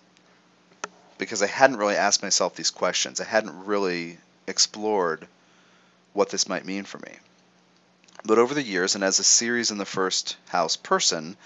because 1.18 1.42
I 1.42 1.46
hadn't 1.46 1.76
really 1.78 1.96
asked 1.96 2.22
myself 2.22 2.54
these 2.54 2.70
questions. 2.70 3.20
I 3.20 3.24
hadn't 3.24 3.66
really 3.66 4.18
explored 4.46 5.26
what 6.12 6.31
this 6.31 6.48
might 6.48 6.64
mean 6.64 6.85
for 6.85 6.98
me. 6.98 7.12
But 8.24 8.38
over 8.38 8.54
the 8.54 8.62
years, 8.62 8.94
and 8.94 9.04
as 9.04 9.18
a 9.18 9.24
Ceres 9.24 9.70
in 9.70 9.78
the 9.78 9.85
first 9.85 10.37
house 10.48 10.76
person, 10.76 11.37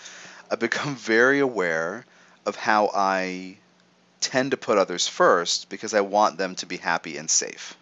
I've 0.51 0.59
become 0.71 0.97
very 0.97 1.41
aware 1.41 2.05
of 2.45 2.57
how 2.57 2.91
I 2.95 3.57
tend 4.21 4.53
to 4.53 4.57
put 4.57 4.79
others 4.79 5.09
first 5.09 5.69
because 5.69 5.95
I 5.95 6.01
want 6.01 6.39
them 6.39 6.55
to 6.57 6.67
be 6.67 6.77
happy 6.77 7.17
and 7.17 7.31
safe. 7.31 7.77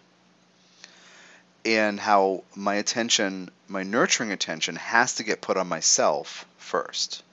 And 1.63 1.99
how 1.99 2.43
my 2.55 2.75
attention, 2.75 3.51
my 3.71 3.83
nurturing 3.83 4.31
attention, 4.31 4.75
has 4.75 5.15
to 5.15 5.23
get 5.23 5.41
put 5.41 5.57
on 5.57 5.67
myself 5.67 6.45
first. 6.57 7.23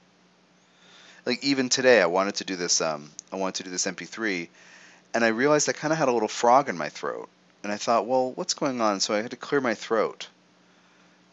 Like 1.27 1.43
even 1.45 1.69
today, 1.69 2.01
I 2.01 2.07
wanted 2.07 2.37
to 2.37 2.45
do 2.45 2.57
this. 2.57 2.81
Um, 2.81 3.11
I 3.33 3.37
wanted 3.37 3.57
to 3.57 3.63
do 3.65 3.71
this 3.71 3.87
MP3, 3.87 4.49
and 5.15 5.25
I 5.25 5.29
realized 5.29 5.69
I 5.69 5.73
kind 5.73 5.93
of 5.93 5.99
had 5.99 6.09
a 6.09 6.13
little 6.13 6.29
frog 6.29 6.69
in 6.69 6.79
my 6.79 6.89
throat, 6.89 7.29
and 7.63 7.73
I 7.73 7.77
thought, 7.77 8.07
well, 8.07 8.33
what's 8.33 8.55
going 8.55 8.81
on? 8.81 9.01
So 9.01 9.15
I 9.15 9.23
had 9.23 9.33
to 9.33 9.37
clear 9.37 9.61
my 9.61 9.75
throat, 9.75 10.29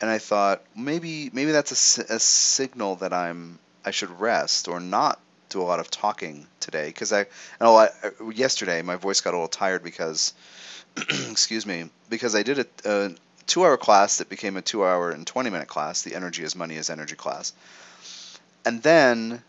and 0.02 0.10
I 0.10 0.18
thought 0.18 0.64
maybe 0.76 1.30
maybe 1.32 1.52
that's 1.52 2.00
a, 2.00 2.16
a 2.16 2.20
signal 2.20 2.98
that 2.98 3.14
I'm 3.14 3.60
I 3.86 3.92
should 3.92 4.20
rest 4.20 4.68
or 4.68 4.80
not 4.80 5.20
do 5.50 5.62
a 5.62 5.64
lot 5.64 5.80
of 5.80 5.90
talking 5.90 6.48
today 6.60 6.88
because 6.88 7.14
I, 7.14 7.28
oh, 7.62 7.78
I 7.78 7.90
yesterday 8.34 8.82
my 8.82 8.96
voice 8.96 9.22
got 9.22 9.32
a 9.32 9.38
little 9.38 9.48
tired 9.48 9.84
because, 9.84 10.34
excuse 10.98 11.66
me, 11.66 11.90
because 12.10 12.36
I 12.36 12.44
did 12.44 12.60
a, 12.60 12.66
a 12.86 13.12
two-hour 13.48 13.78
class 13.78 14.18
that 14.18 14.30
became 14.30 14.58
a 14.58 14.62
two-hour 14.62 15.12
and 15.12 15.26
twenty-minute 15.26 15.68
class, 15.68 16.02
the 16.02 16.16
Energy 16.16 16.44
is 16.44 16.56
Money 16.56 16.76
is 16.76 16.90
Energy 16.90 17.16
class, 17.16 17.54
and 18.66 18.82
then 18.82 19.44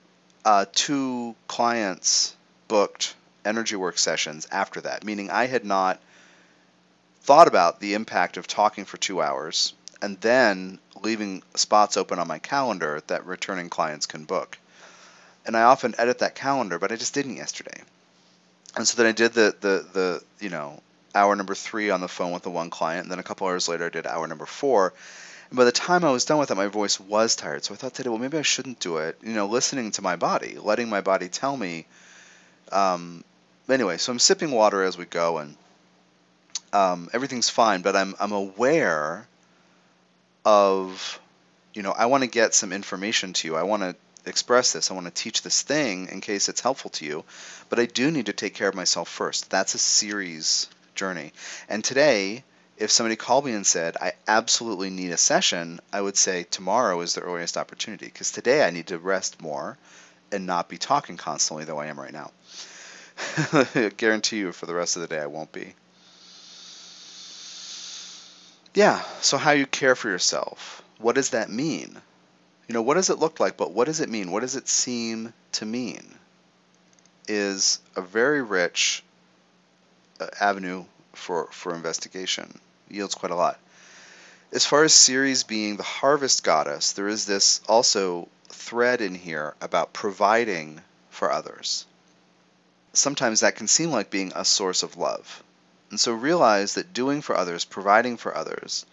uh, 0.45 0.67
two 0.73 1.35
clients 1.49 2.37
booked 2.69 3.15
energy 3.45 3.77
work 3.77 3.99
sessions 3.99 4.47
after 4.51 4.81
that, 4.81 5.05
meaning 5.05 5.31
I 5.31 5.47
had 5.47 5.65
not 5.65 6.01
thought 7.23 7.49
about 7.49 7.81
the 7.81 7.95
impact 7.95 8.37
of 8.37 8.47
talking 8.47 8.85
for 8.85 8.97
two 8.97 9.21
hours 9.21 9.73
and 10.03 10.21
then 10.21 10.79
leaving 11.03 11.43
spots 11.55 11.97
open 11.97 12.19
on 12.19 12.29
my 12.29 12.39
calendar 12.39 13.03
that 13.07 13.27
returning 13.27 13.69
clients 13.69 14.07
can 14.07 14.25
book 14.25 14.59
and 15.47 15.57
I 15.57 15.63
often 15.63 15.95
edit 15.97 16.19
that 16.19 16.35
calendar, 16.35 16.79
but 16.79 16.93
I 16.93 16.97
just 16.97 17.15
didn't 17.15 17.37
yesterday. 17.37 17.81
And 18.77 18.87
so 18.87 18.97
then 18.97 19.07
I 19.07 19.13
did 19.13 19.33
the 19.33 19.55
the 19.61 19.87
the 19.93 20.23
you 20.41 20.51
know 20.51 20.83
hour 21.16 21.35
number 21.35 21.55
three 21.55 21.90
on 21.90 22.00
the 22.00 22.09
phone 22.09 22.33
with 22.33 22.42
the 22.42 22.50
one 22.50 22.70
client, 22.70 23.05
and 23.05 23.11
then 23.11 23.18
a 23.18 23.22
couple 23.22 23.46
hours 23.46 23.68
later 23.68 23.87
I 23.87 23.88
did 23.88 24.07
hour 24.07 24.26
number 24.26 24.46
four. 24.46 24.92
And 25.50 25.57
by 25.57 25.64
the 25.64 25.72
time 25.72 26.05
I 26.05 26.11
was 26.11 26.24
done 26.24 26.38
with 26.38 26.50
it, 26.50 26.57
my 26.57 26.66
voice 26.66 27.00
was 27.00 27.37
tired. 27.37 27.64
So 27.64 27.72
I 27.72 27.76
thought 27.76 27.94
today, 27.94 28.11
well, 28.11 28.18
maybe 28.18 28.38
I 28.38 28.42
shouldn't 28.42 28.81
do 28.81 28.98
it. 28.98 29.18
You 29.22 29.33
know, 29.33 29.46
listening 29.46 29.92
to 29.92 30.02
my 30.02 30.16
body, 30.16 30.59
letting 30.61 30.88
my 30.88 31.00
body 31.00 31.29
tell 31.29 31.57
me. 31.57 31.87
Um, 32.70 33.24
anyway, 33.68 33.96
so 33.96 34.12
I'm 34.12 34.18
sipping 34.18 34.50
water 34.50 34.83
as 34.83 34.98
we 34.98 35.07
go, 35.07 35.38
and 35.38 35.57
um, 36.72 37.09
everything's 37.12 37.48
fine. 37.48 37.83
But 37.83 37.96
I'm 37.96 38.14
I'm 38.20 38.33
aware 38.33 39.26
of, 40.44 41.20
you 41.74 41.83
know, 41.83 41.92
I 41.92 42.07
want 42.07 42.24
to 42.24 42.29
get 42.29 42.55
some 42.55 42.72
information 42.72 43.33
to 43.35 43.48
you. 43.48 43.57
I 43.57 43.62
want 43.62 43.83
to 43.83 43.96
express 44.29 44.72
this. 44.72 44.90
I 44.90 44.94
want 44.94 45.07
to 45.07 45.12
teach 45.12 45.42
this 45.42 45.62
thing 45.62 46.09
in 46.09 46.20
case 46.20 46.48
it's 46.48 46.61
helpful 46.61 46.90
to 46.90 47.05
you. 47.05 47.24
But 47.68 47.79
I 47.79 47.87
do 47.87 48.11
need 48.11 48.26
to 48.26 48.33
take 48.33 48.55
care 48.55 48.68
of 48.68 48.74
myself 48.74 49.09
first. 49.09 49.48
That's 49.50 49.74
a 49.74 49.79
Ceres 49.79 50.68
journey. 50.97 51.33
And 51.69 51.85
today, 51.85 52.45
if 52.77 52.91
somebody 52.91 53.17
called 53.17 53.45
me 53.45 53.53
and 53.53 53.67
said, 53.67 53.97
I 54.01 54.13
absolutely 54.27 54.91
need 54.91 55.13
a 55.13 55.17
session, 55.17 55.81
I 55.93 56.01
would 56.01 56.17
say 56.17 56.45
tomorrow 56.45 57.01
is 57.01 57.15
the 57.15 57.21
earliest 57.21 57.57
opportunity 57.57 58.07
because 58.07 58.33
today 58.33 58.67
I 58.67 58.71
need 58.71 58.89
to 58.89 58.99
rest 58.99 59.41
more 59.41 59.79
and 60.33 60.47
not 60.47 60.69
be 60.69 60.79
talking 60.79 61.17
constantly, 61.17 61.65
though 61.65 61.79
I 61.79 61.87
am 61.87 62.01
right 62.01 62.13
now. 62.13 62.33
I 63.53 63.93
guarantee 63.97 64.39
you 64.39 64.53
for 64.53 64.67
the 64.67 64.75
rest 64.75 64.97
of 64.97 65.03
the 65.03 65.09
day 65.09 65.21
I 65.21 65.27
won't 65.27 65.53
be. 65.53 65.75
Yeah, 68.75 69.03
so 69.21 69.39
how 69.39 69.53
you 69.53 69.67
care 69.67 69.95
for 69.95 70.09
yourself. 70.09 70.83
What 70.99 71.15
does 71.15 71.31
that 71.31 71.49
mean? 71.49 72.01
you 72.69 72.73
know, 72.73 72.83
what 72.83 72.95
does 72.95 73.11
it 73.11 73.19
look 73.19 73.39
like, 73.39 73.57
but 73.57 73.73
what 73.73 73.87
does 73.87 74.01
it 74.01 74.09
mean? 74.09 74.33
What 74.33 74.41
does 74.41 74.57
it 74.57 74.69
seem 74.69 75.33
to 75.53 75.67
mean? 75.67 76.15
Is 77.29 77.81
a 77.95 78.01
very 78.01 78.43
rich 78.43 79.03
Uh, 80.18 80.26
avenue 80.40 80.83
for, 81.12 81.46
for 81.50 81.74
investigation. 81.74 82.59
Yields 82.88 83.14
quite 83.14 83.33
a 83.33 83.37
lot. 83.37 83.59
As 84.50 84.64
far 84.64 84.85
as 84.85 84.94
Ceres 84.94 85.42
being 85.42 85.76
the 85.76 85.83
harvest 85.83 86.42
goddess, 86.42 86.92
there 86.92 87.09
is 87.09 87.26
this 87.26 87.61
also 87.68 88.29
thread 88.48 89.02
in 89.02 89.14
here 89.14 89.55
about 89.61 89.92
providing 89.92 90.81
for 91.11 91.31
others. 91.31 91.85
Sometimes 92.94 93.40
that 93.40 93.57
can 93.57 93.68
seem 93.68 93.90
like 93.90 94.09
being 94.09 94.33
a 94.35 94.44
source 94.44 94.83
of 94.83 94.96
love. 94.96 95.42
And 95.90 96.00
so 96.00 96.12
realize 96.12 96.74
that 96.74 96.94
doing 96.94 97.20
for 97.20 97.37
others, 97.37 97.66
providing 97.66 98.16
for 98.16 98.35
others, 98.35 98.87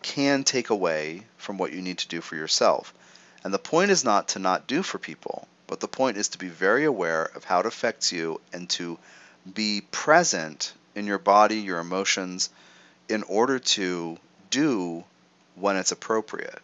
can 0.00 0.42
take 0.42 0.70
away 0.70 1.26
from 1.36 1.58
what 1.58 1.72
you 1.72 1.82
need 1.82 1.98
to 1.98 2.08
do 2.08 2.22
for 2.22 2.36
yourself. 2.36 2.94
And 3.44 3.52
the 3.52 3.58
point 3.58 3.90
is 3.90 4.04
not 4.04 4.28
to 4.28 4.38
not 4.38 4.66
do 4.66 4.82
for 4.82 4.98
people, 4.98 5.48
but 5.66 5.80
the 5.80 5.88
point 5.88 6.16
is 6.16 6.28
to 6.28 6.38
be 6.38 6.48
very 6.48 6.84
aware 6.84 7.24
of 7.34 7.44
how 7.44 7.60
it 7.60 7.66
affects 7.66 8.10
you 8.10 8.40
and 8.54 8.70
to 8.70 8.98
be 9.54 9.82
present 9.90 10.72
in 10.94 11.06
your 11.06 11.18
body, 11.18 11.58
your 11.58 11.78
emotions, 11.78 12.50
in 13.08 13.22
order 13.24 13.58
to 13.58 14.18
do 14.50 15.04
when 15.54 15.76
it's 15.76 15.92
appropriate. 15.92 16.60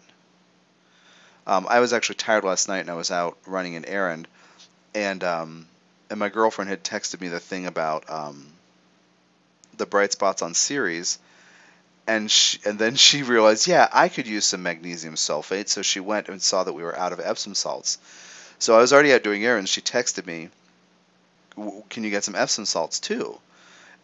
Um, 1.47 1.66
I 1.68 1.81
was 1.81 1.92
actually 1.92 2.16
tired 2.16 2.45
last 2.45 2.68
night 2.68 2.81
and 2.81 2.90
I 2.90 2.95
was 2.95 3.11
out 3.11 3.37
running 3.47 3.77
an 3.77 3.85
errand, 3.85 4.29
and 4.95 5.23
um, 5.25 5.66
and 6.11 6.18
my 6.18 6.29
girlfriend 6.29 6.71
had 6.71 6.85
texted 6.85 7.21
me 7.21 7.29
the 7.29 7.40
thing 7.40 7.66
about 7.66 8.09
um, 8.09 8.47
the 9.77 9.87
bright 9.87 10.12
spots 10.12 10.42
on 10.42 10.55
Ceres, 10.55 11.18
and 12.07 12.31
she, 12.31 12.59
and 12.64 12.79
then 12.79 12.97
she 12.97 13.23
realized, 13.23 13.66
yeah, 13.66 13.88
I 13.92 14.09
could 14.09 14.27
use 14.27 14.45
some 14.45 14.62
magnesium 14.62 15.14
sulfate. 15.14 15.68
So 15.68 15.83
she 15.83 16.01
went 16.01 16.29
and 16.29 16.40
saw 16.40 16.64
that 16.64 16.73
we 16.73 16.83
were 16.83 16.97
out 16.97 17.12
of 17.12 17.21
Epsom 17.21 17.55
salts. 17.55 17.99
So 18.59 18.77
I 18.77 18.81
was 18.81 18.92
already 18.92 19.12
out 19.12 19.25
doing 19.25 19.45
errands. 19.45 19.71
She 19.71 19.81
texted 19.81 20.27
me, 20.27 20.49
"Can 21.91 22.05
you 22.05 22.11
get 22.11 22.25
some 22.25 22.35
Epsom 22.35 22.67
salts 22.67 23.01
too?" 23.01 23.38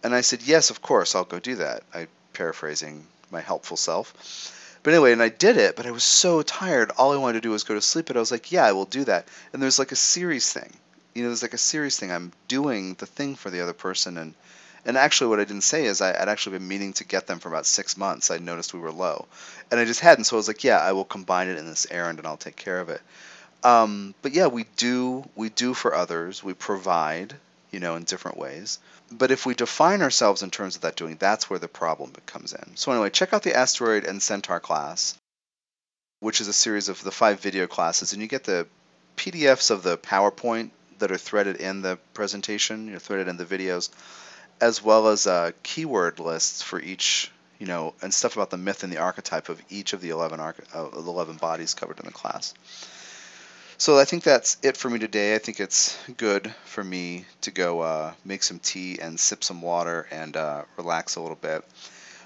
And 0.03 0.15
I 0.15 0.21
said, 0.21 0.43
"Yes, 0.43 0.71
of 0.71 0.83
course, 0.83 1.15
I'll 1.15 1.25
go 1.25 1.39
do 1.39 1.57
that." 1.57 1.83
I 1.95 2.09
paraphrasing 2.33 3.07
my 3.31 3.41
helpful 3.41 3.77
self. 3.77 4.13
But 4.83 4.95
anyway, 4.95 5.13
and 5.13 5.23
I 5.23 5.29
did 5.29 5.57
it, 5.57 5.77
but 5.77 5.87
I 5.87 5.91
was 5.91 6.05
so 6.05 6.43
tired. 6.43 6.91
All 6.93 7.13
I 7.13 7.17
wanted 7.17 7.35
to 7.35 7.49
do 7.49 7.51
was 7.51 7.65
go 7.65 7.75
to 7.75 7.83
sleep. 7.83 8.07
But 8.07 8.17
I 8.17 8.21
was 8.21 8.31
like, 8.31 8.53
"Yeah, 8.53 8.65
I 8.65 8.73
will 8.73 8.85
do 8.85 9.05
that." 9.05 9.27
And 9.53 9.63
there's 9.63 9.79
like 9.79 9.93
a 9.93 9.97
Ceres 9.97 10.53
thing. 10.53 10.73
You 11.15 11.23
know, 11.23 11.29
there's 11.31 11.43
like 11.43 11.55
a 11.55 11.59
Ceres 11.59 11.99
thing. 11.99 12.13
I'm 12.13 12.33
doing 12.47 12.95
the 12.95 13.07
thing 13.07 13.35
for 13.35 13.51
the 13.51 13.61
other 13.61 13.73
person 13.73 14.19
and 14.19 14.35
and 14.89 14.97
actually, 14.97 15.29
what 15.29 15.41
I 15.41 15.45
didn't 15.45 15.65
say 15.65 15.85
is 15.85 16.01
I, 16.01 16.19
would 16.19 16.29
actually 16.29 16.59
been 16.59 16.69
meaning 16.69 16.95
to 16.95 17.05
get 17.05 17.27
them 17.27 17.41
for 17.41 17.49
about 17.49 17.67
six 17.67 17.97
months. 17.99 18.31
I 18.31 18.39
noticed 18.39 18.73
we 18.73 18.81
were 18.81 18.91
low, 18.91 19.27
and 19.71 19.79
I 19.79 19.85
just 19.85 20.01
hadn't. 20.01 20.25
So 20.25 20.37
I 20.37 20.39
was 20.39 20.49
like, 20.49 20.65
yeah, 20.65 20.79
I 20.79 20.93
will 20.93 21.05
combine 21.05 21.49
it 21.49 21.59
in 21.59 21.67
this 21.67 21.87
errand, 21.91 22.19
and 22.19 22.27
I'll 22.27 22.39
take 22.39 22.57
care 22.57 22.81
of 22.81 22.89
it. 22.89 23.03
Um, 23.64 24.14
but 24.23 24.33
yeah, 24.33 24.47
we 24.47 24.64
do 24.77 25.29
we 25.35 25.49
do 25.49 25.75
for 25.75 25.94
others. 25.94 26.42
We 26.42 26.55
provide, 26.55 27.35
you 27.71 27.81
know, 27.81 27.97
in 27.97 28.05
different 28.05 28.38
ways. 28.38 28.79
But 29.11 29.31
if 29.31 29.47
we 29.47 29.55
define 29.55 30.03
ourselves 30.03 30.42
in 30.42 30.51
terms 30.51 30.77
of 30.77 30.83
that 30.83 30.97
doing, 30.97 31.16
that's 31.18 31.49
where 31.49 31.59
the 31.59 31.68
problem 31.68 32.12
comes 32.27 32.53
in. 32.53 32.77
So 32.77 32.92
anyway, 32.92 33.11
check 33.11 33.33
out 33.33 33.42
the 33.42 33.57
asteroid 33.57 34.05
and 34.05 34.23
centaur 34.23 34.61
class, 34.61 35.16
which 36.21 36.40
is 36.40 36.49
a 36.49 36.53
series 36.53 36.88
of 36.88 37.03
the 37.03 37.11
five 37.11 37.40
video 37.40 37.66
classes, 37.66 38.12
and 38.12 38.21
you 38.23 38.29
get 38.29 38.44
the 38.44 38.66
PDFs 39.16 39.71
of 39.71 39.83
the 39.83 39.99
PowerPoint 39.99 40.71
that 40.99 41.11
are 41.11 41.18
threaded 41.18 41.57
in 41.57 41.81
the 41.83 41.97
presentation, 42.12 42.88
you're 42.88 42.99
threaded 42.99 43.29
in 43.29 43.37
the 43.37 43.44
videos 43.44 43.88
as 44.61 44.83
well 44.83 45.09
as 45.09 45.27
uh, 45.27 45.53
keyword 45.62 46.18
lists 46.18 46.62
for 46.62 46.81
each, 46.81 47.31
you 47.59 47.66
know, 47.66 47.94
and 48.03 48.12
stuff 48.12 48.37
about 48.37 48.51
the 48.51 48.57
myth 48.57 48.83
and 48.83 48.92
the 48.92 48.99
archetype 48.99 49.49
of 49.49 49.62
each 49.68 49.92
of 49.92 50.01
the 50.01 50.11
11, 50.11 50.40
arch- 50.40 50.57
uh, 50.75 50.88
11 50.97 51.37
bodies 51.37 51.75
covered 51.75 51.99
in 52.01 52.07
the 52.07 52.12
class. 52.12 52.55
So 53.81 53.97
I 53.97 54.05
think 54.05 54.25
that's 54.25 54.57
it 54.61 54.77
for 54.77 54.91
me 54.91 54.99
today. 54.99 55.37
I 55.37 55.38
think 55.38 55.61
it's 55.61 55.97
good 56.17 56.53
for 56.64 56.83
me 56.83 57.27
to 57.43 57.53
go 57.53 57.81
uh, 57.81 58.12
make 58.25 58.43
some 58.43 58.59
tea 58.59 58.99
and 59.01 59.21
sip 59.21 59.45
some 59.45 59.62
water 59.62 60.09
and 60.11 60.37
uh, 60.37 60.64
relax 60.77 61.14
a 61.14 61.21
little 61.21 61.37
bit. 61.37 61.64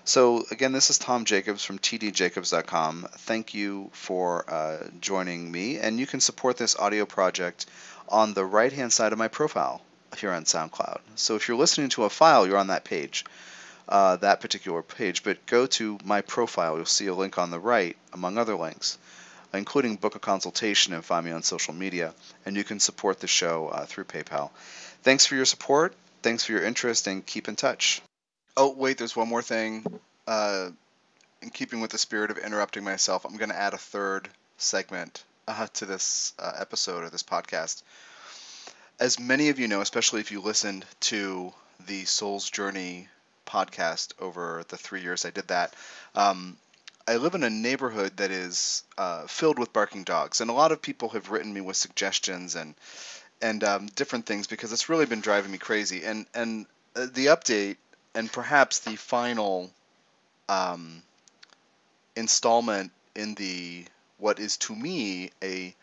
So 0.05 0.45
again, 0.51 0.73
this 0.73 0.88
is 0.88 0.97
Tom 0.97 1.27
Jacobs 1.27 1.62
from 1.62 1.79
tdjacobs.com. 1.79 3.07
Thank 3.12 3.53
you 3.53 3.91
for 3.93 4.51
uh, 4.51 4.79
joining 5.03 5.53
me, 5.53 5.79
and 5.79 6.01
you 6.01 6.07
can 6.07 6.21
support 6.21 6.57
this 6.57 6.75
audio 6.75 7.05
project 7.05 7.67
on 8.09 8.33
the 8.33 8.47
right-hand 8.47 8.91
side 8.91 9.12
of 9.12 9.19
my 9.19 9.29
profile 9.29 9.83
here 10.17 10.33
on 10.33 10.45
SoundCloud. 10.45 11.01
So 11.17 11.37
if 11.37 11.49
you're 11.49 11.59
listening 11.59 11.91
to 11.91 12.05
a 12.05 12.11
file, 12.11 12.47
you're 12.47 12.57
on 12.57 12.69
that 12.69 12.85
page, 12.85 13.27
uh, 13.91 14.17
that 14.17 14.41
particular 14.41 14.83
page. 14.83 15.23
But 15.23 15.45
go 15.45 15.67
to 15.67 15.99
my 16.03 16.23
profile. 16.23 16.77
You'll 16.77 16.87
see 16.87 17.09
a 17.09 17.15
link 17.15 17.37
on 17.37 17.51
the 17.51 17.61
right, 17.61 17.95
among 18.15 18.38
other 18.38 18.57
links, 18.57 18.97
including 19.55 19.97
book 19.97 20.15
a 20.15 20.19
consultation 20.19 20.93
and 20.95 21.05
find 21.05 21.27
me 21.27 21.33
on 21.33 21.43
social 21.43 21.75
media. 21.75 22.15
And 22.47 22.57
you 22.57 22.65
can 22.65 22.81
support 22.81 23.21
the 23.21 23.27
show 23.27 23.69
uh, 23.69 23.85
through 23.87 24.05
PayPal. 24.05 24.51
Thanks 25.03 25.27
for 25.27 25.35
your 25.35 25.45
support, 25.45 25.95
thanks 26.23 26.45
for 26.45 26.53
your 26.53 26.65
interest 26.65 27.07
and 27.07 27.25
keep 27.25 27.49
in 27.49 27.57
touch. 27.57 28.01
Oh, 28.57 28.73
wait, 28.73 28.99
there's 28.99 29.17
one 29.17 29.29
more 29.29 29.43
thing. 29.43 29.85
Uh, 30.27 30.71
in 31.41 31.51
keeping 31.51 31.81
with 31.81 31.91
the 31.91 31.99
spirit 31.99 32.31
of 32.31 32.38
interrupting 32.38 32.85
myself, 32.85 33.25
I'm 33.25 33.37
going 33.37 33.51
to 33.51 33.59
add 33.59 33.75
a 33.75 33.79
third 33.79 34.29
segment 34.59 35.25
uh, 35.49 35.67
to 35.75 35.87
this 35.87 36.33
uh, 36.38 36.53
episode 36.59 37.03
or 37.03 37.11
this 37.11 37.23
podcast. 37.23 37.83
As 39.01 39.19
many 39.19 39.49
of 39.49 39.59
you 39.59 39.69
know, 39.69 39.81
especially 39.81 40.21
if 40.21 40.31
you 40.31 40.41
listened 40.41 40.85
to 41.01 41.53
the 41.87 42.05
Soul's 42.05 42.49
Journey 42.49 43.09
podcast 43.47 44.12
over 44.21 44.62
the 44.69 44.77
three 44.77 45.03
years 45.03 45.25
I 45.25 45.31
did 45.31 45.49
that, 45.49 45.75
um, 46.15 46.57
I 47.07 47.17
live 47.17 47.35
in 47.35 47.43
a 47.43 47.51
neighborhood 47.51 48.17
that 48.19 48.31
is 48.31 48.85
uh, 48.97 49.27
filled 49.27 49.59
with 49.59 49.73
barking 49.73 50.05
dogs, 50.05 50.41
and 50.41 50.51
a 50.51 50.55
lot 50.55 50.73
of 50.73 50.81
people 50.81 51.11
have 51.11 51.31
written 51.31 51.53
me 51.53 51.61
with 51.61 51.77
suggestions 51.77 52.55
and 52.55 52.75
and 53.41 53.65
um, 53.65 53.87
different 53.87 54.27
things 54.27 54.47
because 54.47 54.73
it's 54.73 54.88
really 54.88 55.07
been 55.07 55.21
driving 55.21 55.51
me 55.51 55.59
crazy. 55.59 56.05
And 56.05 56.27
and 56.35 56.67
uh, 56.95 57.07
the 57.12 57.27
update 57.27 57.77
and 58.15 58.33
perhaps 58.33 58.81
the 58.81 58.97
final 58.97 59.71
um, 60.49 61.03
installment 62.17 62.93
in 63.15 63.35
the 63.35 63.85
what 64.19 64.38
is 64.38 64.57
to 64.59 64.75
me 64.75 65.31
a 65.43 65.75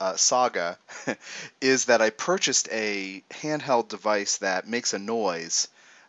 uh, 0.00 0.14
saga 0.14 0.78
is 1.60 1.86
that 1.86 2.00
I 2.00 2.10
purchased 2.10 2.68
a 2.70 3.22
handheld 3.30 3.88
device 3.88 4.38
that 4.38 4.68
makes 4.68 4.92
a 4.92 4.98
noise 4.98 5.68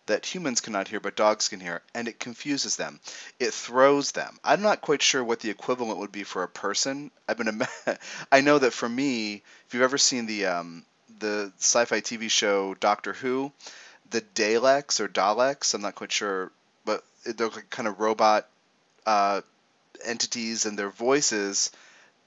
that 0.10 0.26
humans 0.26 0.60
cannot 0.60 0.88
hear 0.88 1.00
but 1.00 1.16
dogs 1.16 1.48
can 1.48 1.60
hear, 1.60 1.82
and 1.94 2.08
it 2.08 2.20
confuses 2.20 2.76
them. 2.76 3.00
It 3.40 3.54
throws 3.54 4.12
them. 4.12 4.38
I'm 4.44 4.62
not 4.62 4.82
quite 4.82 5.02
sure 5.02 5.24
what 5.24 5.40
the 5.40 5.52
equivalent 5.52 6.00
would 6.00 6.12
be 6.12 6.24
for 6.24 6.44
a 6.44 6.48
person. 6.48 7.12
I've 7.28 7.38
been, 7.38 7.62
I 8.32 8.42
know 8.42 8.60
that 8.60 8.74
for 8.74 8.90
me, 8.90 9.44
if 9.68 9.74
you've 9.74 9.84
ever 9.84 9.98
seen 9.98 10.26
the 10.26 10.48
um, 10.48 10.86
the 11.20 11.52
sci-fi 11.60 12.02
TV 12.02 12.30
show 12.30 12.74
Doctor 12.74 13.14
Who, 13.14 13.52
the 14.10 14.22
Daleks 14.22 15.00
or 15.00 15.08
Daleks, 15.08 15.74
I'm 15.74 15.82
not 15.82 15.96
quite 15.96 16.12
sure, 16.12 16.52
but 16.86 17.04
they're 17.24 17.50
kind 17.50 17.88
of 17.88 18.00
robot 18.00 18.48
uh, 19.06 19.42
entities, 20.04 20.66
and 20.66 20.78
their 20.78 20.90
voices 20.90 21.72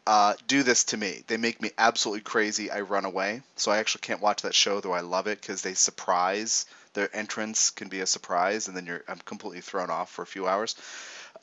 uh, 0.06 0.34
do 0.46 0.62
this 0.62 0.84
to 0.84 0.96
me. 0.96 1.24
They 1.26 1.36
make 1.36 1.60
me 1.60 1.70
absolutely 1.78 2.22
crazy. 2.22 2.70
I 2.70 2.82
run 2.82 3.04
away. 3.04 3.42
So 3.56 3.72
I 3.72 3.78
actually 3.78 4.02
can't 4.02 4.20
watch 4.20 4.42
that 4.42 4.54
show, 4.54 4.80
though 4.80 4.92
I 4.92 5.00
love 5.00 5.26
it 5.26 5.40
because 5.40 5.62
they 5.62 5.74
surprise 5.74 6.66
their 6.94 7.14
entrance 7.14 7.70
can 7.70 7.88
be 7.88 8.00
a 8.00 8.06
surprise, 8.06 8.68
and 8.68 8.76
then 8.76 8.86
you're 8.86 9.02
I'm 9.08 9.18
completely 9.18 9.60
thrown 9.60 9.90
off 9.90 10.10
for 10.10 10.22
a 10.22 10.26
few 10.26 10.46
hours. 10.46 10.76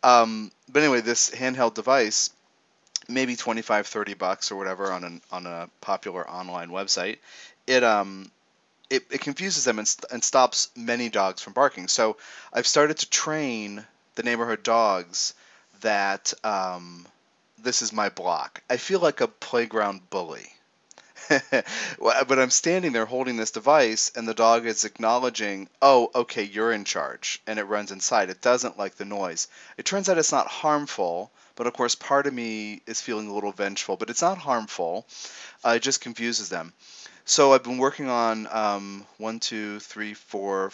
Um, 0.04 0.52
but 0.70 0.84
anyway, 0.84 1.02
this 1.02 1.30
handheld 1.30 1.74
device, 1.74 2.30
maybe 3.08 3.36
25, 3.36 3.88
30 3.88 4.14
bucks 4.14 4.52
or 4.52 4.56
whatever 4.58 4.92
on 4.92 5.04
an 5.04 5.22
on 5.32 5.48
a 5.48 5.70
popular 5.82 6.30
online 6.30 6.70
website, 6.70 7.18
it 7.68 7.84
um 7.84 8.32
it, 8.90 9.04
it 9.12 9.22
confuses 9.22 9.64
them 9.66 9.80
and, 9.80 9.88
st- 9.88 10.12
and 10.12 10.24
stops 10.24 10.70
many 10.76 11.10
dogs 11.10 11.42
from 11.42 11.54
barking. 11.54 11.88
So 11.88 12.18
I've 12.54 12.68
started 12.68 12.98
to 13.00 13.10
train 13.10 13.86
the 14.16 14.24
neighborhood 14.24 14.64
dogs 14.64 15.34
that 15.82 16.34
um, 16.44 17.08
this 17.60 17.82
is 17.82 17.94
my 17.94 18.10
block. 18.10 18.62
I 18.70 18.78
feel 18.78 19.00
like 19.00 19.22
a 19.22 19.28
playground 19.28 20.10
bully. 20.10 20.52
but 22.00 22.40
I'm 22.40 22.50
standing 22.50 22.94
there 22.94 23.06
holding 23.06 23.38
this 23.38 23.52
device, 23.52 24.12
and 24.16 24.28
the 24.28 24.34
dog 24.34 24.66
is 24.66 24.86
acknowledging, 24.86 25.70
oh, 25.82 26.12
okay, 26.16 26.44
you're 26.44 26.72
in 26.72 26.86
charge, 26.86 27.42
and 27.48 27.60
it 27.60 27.64
runs 27.64 27.92
inside. 27.92 28.30
It 28.30 28.42
doesn't 28.42 28.78
like 28.78 28.96
the 28.96 29.06
noise. 29.06 29.48
It 29.78 29.86
turns 29.86 30.10
out 30.10 30.18
it's 30.18 30.32
not 30.32 30.48
harmful, 30.48 31.32
but 31.56 31.68
of 31.68 31.74
course, 31.74 31.96
part 31.96 32.28
of 32.28 32.34
me 32.34 32.82
is 32.86 33.02
feeling 33.02 33.28
a 33.28 33.34
little 33.34 33.52
vengeful, 33.52 33.98
but 33.98 34.10
it's 34.10 34.22
not 34.22 34.38
harmful. 34.38 35.06
Uh, 35.66 35.72
it 35.72 35.82
just 35.82 36.02
confuses 36.02 36.50
them. 36.50 36.74
So 37.26 37.54
I've 37.54 37.64
been 37.64 37.78
working 37.78 38.10
on 38.10 38.48
um, 38.52 39.06
one, 39.18 39.40
two, 39.40 39.80
three, 39.80 40.14
four, 40.14 40.72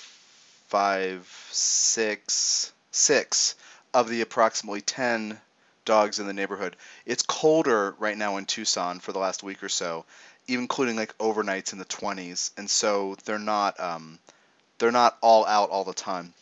five, 0.68 1.28
six, 1.52 2.72
six 2.92 3.56
of 3.94 4.10
the 4.10 4.22
approximately 4.22 4.82
10 4.82 5.40
dogs 5.86 6.20
in 6.20 6.28
the 6.28 6.34
neighborhood. 6.34 6.76
It's 7.06 7.24
colder 7.24 7.96
right 8.00 8.18
now 8.18 8.38
in 8.38 8.46
Tucson 8.46 9.00
for 9.00 9.12
the 9.12 9.20
last 9.20 9.44
week 9.44 9.64
or 9.64 9.70
so, 9.70 10.06
including 10.48 10.96
like 10.96 11.18
overnights 11.18 11.74
in 11.74 11.80
the 11.80 11.86
20s, 11.86 12.52
and 12.58 12.70
so 12.70 13.16
they're 13.26 13.40
not 13.40 13.80
um, 13.80 14.20
they're 14.78 14.92
not 14.92 15.18
all 15.22 15.46
out 15.46 15.70
all 15.70 15.84
the 15.84 15.94
time. 15.94 16.34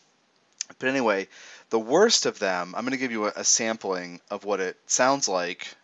But 0.78 0.88
anyway, 0.88 1.28
the 1.70 1.78
worst 1.78 2.26
of 2.26 2.38
them, 2.38 2.74
I'm 2.74 2.84
going 2.84 2.92
to 2.92 2.98
give 2.98 3.12
you 3.12 3.26
a, 3.26 3.32
a 3.36 3.44
sampling 3.44 4.20
of 4.30 4.44
what 4.44 4.60
it 4.60 4.76
sounds 4.86 5.28
like 5.28 5.74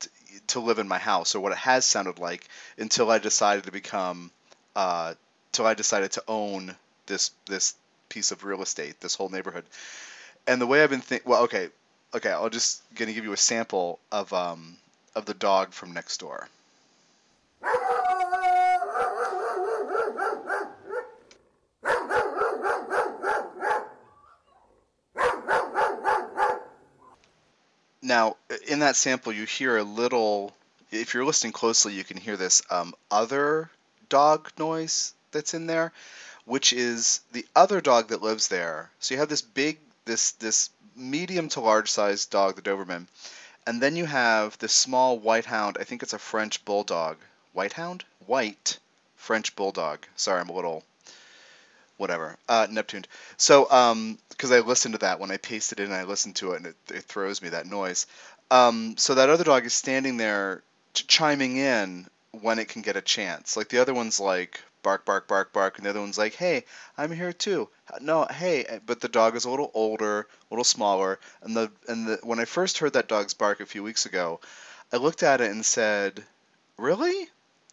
to, 0.00 0.08
to 0.48 0.60
live 0.60 0.78
in 0.78 0.88
my 0.88 0.98
house, 0.98 1.34
or 1.34 1.40
what 1.40 1.52
it 1.52 1.58
has 1.58 1.86
sounded 1.86 2.18
like 2.18 2.46
until 2.78 3.10
I 3.10 3.18
decided 3.18 3.64
to 3.64 3.72
become, 3.72 4.30
uh, 4.76 5.14
till 5.52 5.66
I 5.66 5.74
decided 5.74 6.12
to 6.12 6.24
own 6.28 6.74
this 7.06 7.30
this 7.46 7.74
piece 8.08 8.30
of 8.30 8.44
real 8.44 8.62
estate, 8.62 9.00
this 9.00 9.14
whole 9.14 9.28
neighborhood. 9.28 9.64
And 10.46 10.60
the 10.60 10.66
way 10.66 10.82
I've 10.82 10.90
been 10.90 11.00
thinking, 11.00 11.28
well, 11.30 11.44
okay, 11.44 11.68
okay, 12.14 12.30
I'll 12.30 12.50
just 12.50 12.82
gonna 12.94 13.12
give 13.12 13.24
you 13.24 13.32
a 13.32 13.36
sample 13.36 13.98
of 14.10 14.32
um, 14.32 14.76
of 15.14 15.26
the 15.26 15.34
dog 15.34 15.72
from 15.72 15.92
next 15.92 16.18
door. 16.18 16.48
Now, 28.08 28.38
in 28.66 28.78
that 28.78 28.96
sample, 28.96 29.34
you 29.34 29.44
hear 29.44 29.76
a 29.76 29.82
little. 29.82 30.54
If 30.90 31.12
you're 31.12 31.26
listening 31.26 31.52
closely, 31.52 31.92
you 31.92 32.04
can 32.04 32.16
hear 32.16 32.38
this 32.38 32.62
um, 32.70 32.94
other 33.10 33.70
dog 34.08 34.50
noise 34.58 35.12
that's 35.30 35.52
in 35.52 35.66
there, 35.66 35.92
which 36.46 36.72
is 36.72 37.20
the 37.32 37.44
other 37.54 37.82
dog 37.82 38.08
that 38.08 38.22
lives 38.22 38.48
there. 38.48 38.90
So 38.98 39.12
you 39.12 39.20
have 39.20 39.28
this 39.28 39.42
big, 39.42 39.78
this 40.06 40.30
this 40.30 40.70
medium 40.96 41.50
to 41.50 41.60
large 41.60 41.90
sized 41.90 42.30
dog, 42.30 42.56
the 42.56 42.62
Doberman, 42.62 43.08
and 43.66 43.82
then 43.82 43.94
you 43.94 44.06
have 44.06 44.56
this 44.56 44.72
small 44.72 45.18
white 45.18 45.44
hound. 45.44 45.76
I 45.78 45.84
think 45.84 46.02
it's 46.02 46.14
a 46.14 46.18
French 46.18 46.64
bulldog. 46.64 47.18
White 47.52 47.74
hound? 47.74 48.06
White 48.24 48.78
French 49.16 49.54
bulldog. 49.54 50.06
Sorry, 50.16 50.40
I'm 50.40 50.48
a 50.48 50.54
little 50.54 50.82
whatever. 51.98 52.36
Uh, 52.48 52.66
Neptune. 52.70 53.04
So, 53.36 53.70
um, 53.70 54.18
because 54.30 54.50
I 54.50 54.60
listened 54.60 54.94
to 54.94 54.98
that 55.00 55.20
when 55.20 55.30
I 55.30 55.36
pasted 55.36 55.80
it 55.80 55.84
and 55.84 55.94
I 55.94 56.04
listened 56.04 56.36
to 56.36 56.52
it, 56.52 56.56
and 56.58 56.66
it, 56.68 56.76
it 56.92 57.02
throws 57.02 57.42
me 57.42 57.50
that 57.50 57.66
noise. 57.66 58.06
Um, 58.50 58.96
so 58.96 59.14
that 59.16 59.28
other 59.28 59.44
dog 59.44 59.66
is 59.66 59.74
standing 59.74 60.16
there 60.16 60.62
ch- 60.94 61.06
chiming 61.06 61.58
in 61.58 62.06
when 62.32 62.58
it 62.58 62.68
can 62.68 62.82
get 62.82 62.96
a 62.96 63.02
chance. 63.02 63.56
Like 63.56 63.68
the 63.68 63.78
other 63.80 63.94
one's 63.94 64.18
like 64.20 64.62
bark, 64.82 65.04
bark, 65.04 65.28
bark, 65.28 65.52
bark, 65.52 65.76
and 65.76 65.84
the 65.84 65.90
other 65.90 66.00
one's 66.00 66.18
like, 66.18 66.34
hey, 66.34 66.64
I'm 66.96 67.12
here 67.12 67.32
too. 67.32 67.68
No, 68.00 68.26
hey, 68.30 68.80
but 68.86 69.00
the 69.00 69.08
dog 69.08 69.36
is 69.36 69.44
a 69.44 69.50
little 69.50 69.70
older, 69.74 70.20
a 70.20 70.26
little 70.50 70.64
smaller, 70.64 71.18
and 71.42 71.56
the 71.56 71.70
and 71.88 72.06
the 72.06 72.20
when 72.22 72.40
I 72.40 72.44
first 72.44 72.78
heard 72.78 72.94
that 72.94 73.08
dog's 73.08 73.34
bark 73.34 73.60
a 73.60 73.66
few 73.66 73.82
weeks 73.82 74.06
ago, 74.06 74.40
I 74.92 74.96
looked 74.96 75.22
at 75.22 75.40
it 75.40 75.50
and 75.50 75.64
said, 75.64 76.24
really? 76.78 77.28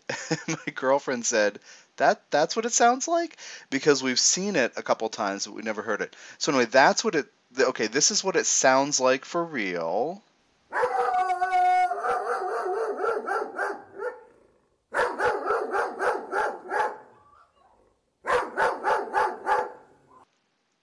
my 0.47 0.73
girlfriend 0.73 1.25
said, 1.25 1.59
that 1.97 2.29
that's 2.31 2.55
what 2.55 2.65
it 2.65 2.73
sounds 2.73 3.07
like 3.07 3.37
because 3.69 4.03
we've 4.03 4.19
seen 4.19 4.55
it 4.55 4.73
a 4.75 4.83
couple 4.83 5.09
times 5.09 5.45
but 5.45 5.55
we 5.55 5.61
never 5.61 5.81
heard 5.81 6.01
it. 6.01 6.15
So 6.37 6.51
anyway, 6.51 6.65
that's 6.65 7.03
what 7.03 7.15
it. 7.15 7.27
Okay, 7.57 7.87
this 7.87 8.11
is 8.11 8.23
what 8.23 8.35
it 8.35 8.45
sounds 8.45 8.99
like 8.99 9.25
for 9.25 9.43
real. 9.43 10.21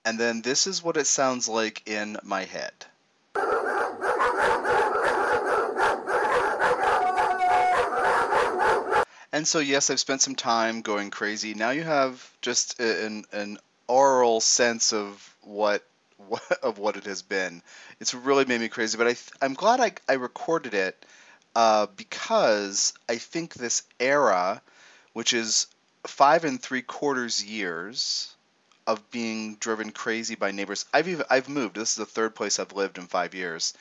And 0.05 0.19
then 0.19 0.43
this 0.43 0.67
is 0.67 0.83
what 0.83 0.97
it 0.97 1.07
sounds 1.07 1.49
like 1.49 1.89
in 1.89 2.19
my 2.23 2.45
head. 2.45 2.73
And 9.33 9.49
so, 9.49 9.59
yes, 9.61 9.89
I've 9.91 10.01
spent 10.01 10.21
some 10.21 10.35
time 10.35 10.83
going 10.83 11.11
crazy. 11.11 11.55
Now 11.55 11.71
you 11.71 11.83
have 11.83 12.31
just 12.43 12.79
an, 12.81 13.25
an 13.33 13.59
oral 13.89 14.41
sense 14.41 14.93
of 14.93 15.37
what, 15.43 15.83
what 16.17 16.43
of 16.63 16.79
what 16.79 16.97
it 16.97 17.05
has 17.05 17.23
been. 17.23 17.63
It's 18.01 18.15
really 18.15 18.45
made 18.45 18.61
me 18.61 18.69
crazy, 18.69 18.99
but 18.99 19.09
I 19.09 19.17
I'm 19.45 19.55
glad 19.55 19.81
I, 19.81 19.93
I 20.09 20.15
recorded 20.15 20.75
it 20.75 21.05
uh, 21.55 21.87
because 21.97 22.93
I 23.09 23.17
think 23.17 23.55
this 23.55 23.83
era, 24.01 24.63
which 25.13 25.33
is 25.33 25.67
five 26.07 26.45
and 26.45 26.61
three 26.61 26.83
quarters 26.83 27.45
years 27.45 28.35
of 28.87 29.11
being 29.11 29.57
driven 29.57 29.91
crazy 29.91 30.35
by 30.35 30.51
neighbors. 30.51 30.85
I've 30.93 31.09
even, 31.09 31.25
I've 31.31 31.49
moved. 31.49 31.77
This 31.77 31.91
is 31.91 31.97
the 31.97 32.07
third 32.07 32.35
place 32.35 32.59
I've 32.59 32.73
lived 32.73 32.99
in 32.99 33.07
five 33.07 33.35
years, 33.35 33.75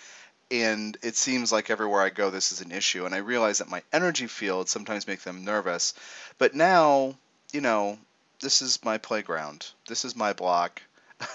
and 0.52 0.98
it 1.02 1.16
seems 1.16 1.52
like 1.52 1.70
everywhere 1.70 2.02
I 2.02 2.10
go 2.10 2.30
this 2.30 2.52
is 2.52 2.62
an 2.62 2.72
issue. 2.72 3.06
And 3.06 3.16
I 3.16 3.20
realize 3.20 3.60
that 3.60 3.70
my 3.70 3.82
energy 3.92 4.28
field 4.28 4.70
sometimes 4.70 5.08
make 5.08 5.22
them 5.22 5.46
nervous, 5.46 5.94
but 6.38 6.54
now 6.54 7.16
you 7.54 7.62
know 7.62 7.98
this 8.42 8.62
is 8.62 8.84
my 8.84 8.98
playground. 8.98 9.68
This 9.88 10.06
is 10.06 10.16
my 10.16 10.34
block. 10.34 10.82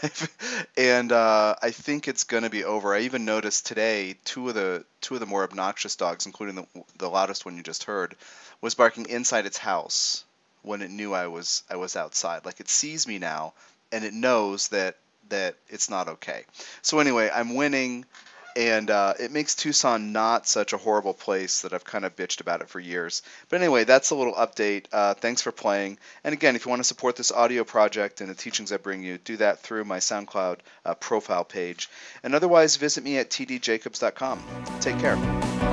and 0.76 1.12
uh, 1.12 1.54
I 1.62 1.70
think 1.70 2.08
it's 2.08 2.24
going 2.24 2.42
to 2.42 2.50
be 2.50 2.64
over. 2.64 2.92
I 2.92 3.00
even 3.00 3.24
noticed 3.24 3.66
today 3.66 4.16
two 4.24 4.48
of 4.48 4.54
the 4.56 4.84
two 5.00 5.14
of 5.14 5.20
the 5.20 5.26
more 5.26 5.44
obnoxious 5.44 5.96
dogs, 5.96 6.26
including 6.26 6.56
the 6.56 6.66
the 6.98 7.08
loudest 7.08 7.44
one 7.44 7.56
you 7.56 7.62
just 7.62 7.84
heard, 7.84 8.16
was 8.60 8.74
barking 8.74 9.08
inside 9.08 9.46
its 9.46 9.58
house 9.58 10.24
when 10.62 10.82
it 10.82 10.90
knew 10.90 11.14
I 11.14 11.28
was 11.28 11.62
I 11.70 11.76
was 11.76 11.96
outside. 11.96 12.44
Like 12.44 12.60
it 12.60 12.68
sees 12.68 13.06
me 13.06 13.18
now 13.18 13.54
and 13.92 14.04
it 14.04 14.12
knows 14.12 14.68
that 14.68 14.96
that 15.28 15.56
it's 15.68 15.90
not 15.90 16.08
okay. 16.08 16.44
So 16.82 16.98
anyway, 16.98 17.30
I'm 17.32 17.54
winning 17.54 18.04
and 18.56 18.90
uh, 18.90 19.14
it 19.20 19.30
makes 19.30 19.54
Tucson 19.54 20.12
not 20.12 20.48
such 20.48 20.72
a 20.72 20.78
horrible 20.78 21.12
place 21.12 21.60
that 21.60 21.74
I've 21.74 21.84
kind 21.84 22.04
of 22.04 22.16
bitched 22.16 22.40
about 22.40 22.62
it 22.62 22.68
for 22.68 22.80
years. 22.80 23.22
But 23.48 23.60
anyway, 23.60 23.84
that's 23.84 24.10
a 24.10 24.14
little 24.14 24.32
update. 24.32 24.86
Uh, 24.92 25.14
thanks 25.14 25.42
for 25.42 25.52
playing. 25.52 25.98
And 26.24 26.32
again, 26.32 26.56
if 26.56 26.64
you 26.64 26.70
want 26.70 26.80
to 26.80 26.84
support 26.84 27.16
this 27.16 27.30
audio 27.30 27.64
project 27.64 28.20
and 28.22 28.30
the 28.30 28.34
teachings 28.34 28.72
I 28.72 28.78
bring 28.78 29.02
you, 29.02 29.18
do 29.18 29.36
that 29.36 29.60
through 29.60 29.84
my 29.84 29.98
SoundCloud 29.98 30.58
uh, 30.84 30.94
profile 30.94 31.44
page. 31.44 31.90
And 32.22 32.34
otherwise, 32.34 32.76
visit 32.76 33.04
me 33.04 33.18
at 33.18 33.30
tdjacobs.com. 33.30 34.42
Take 34.80 34.98
care. 34.98 35.65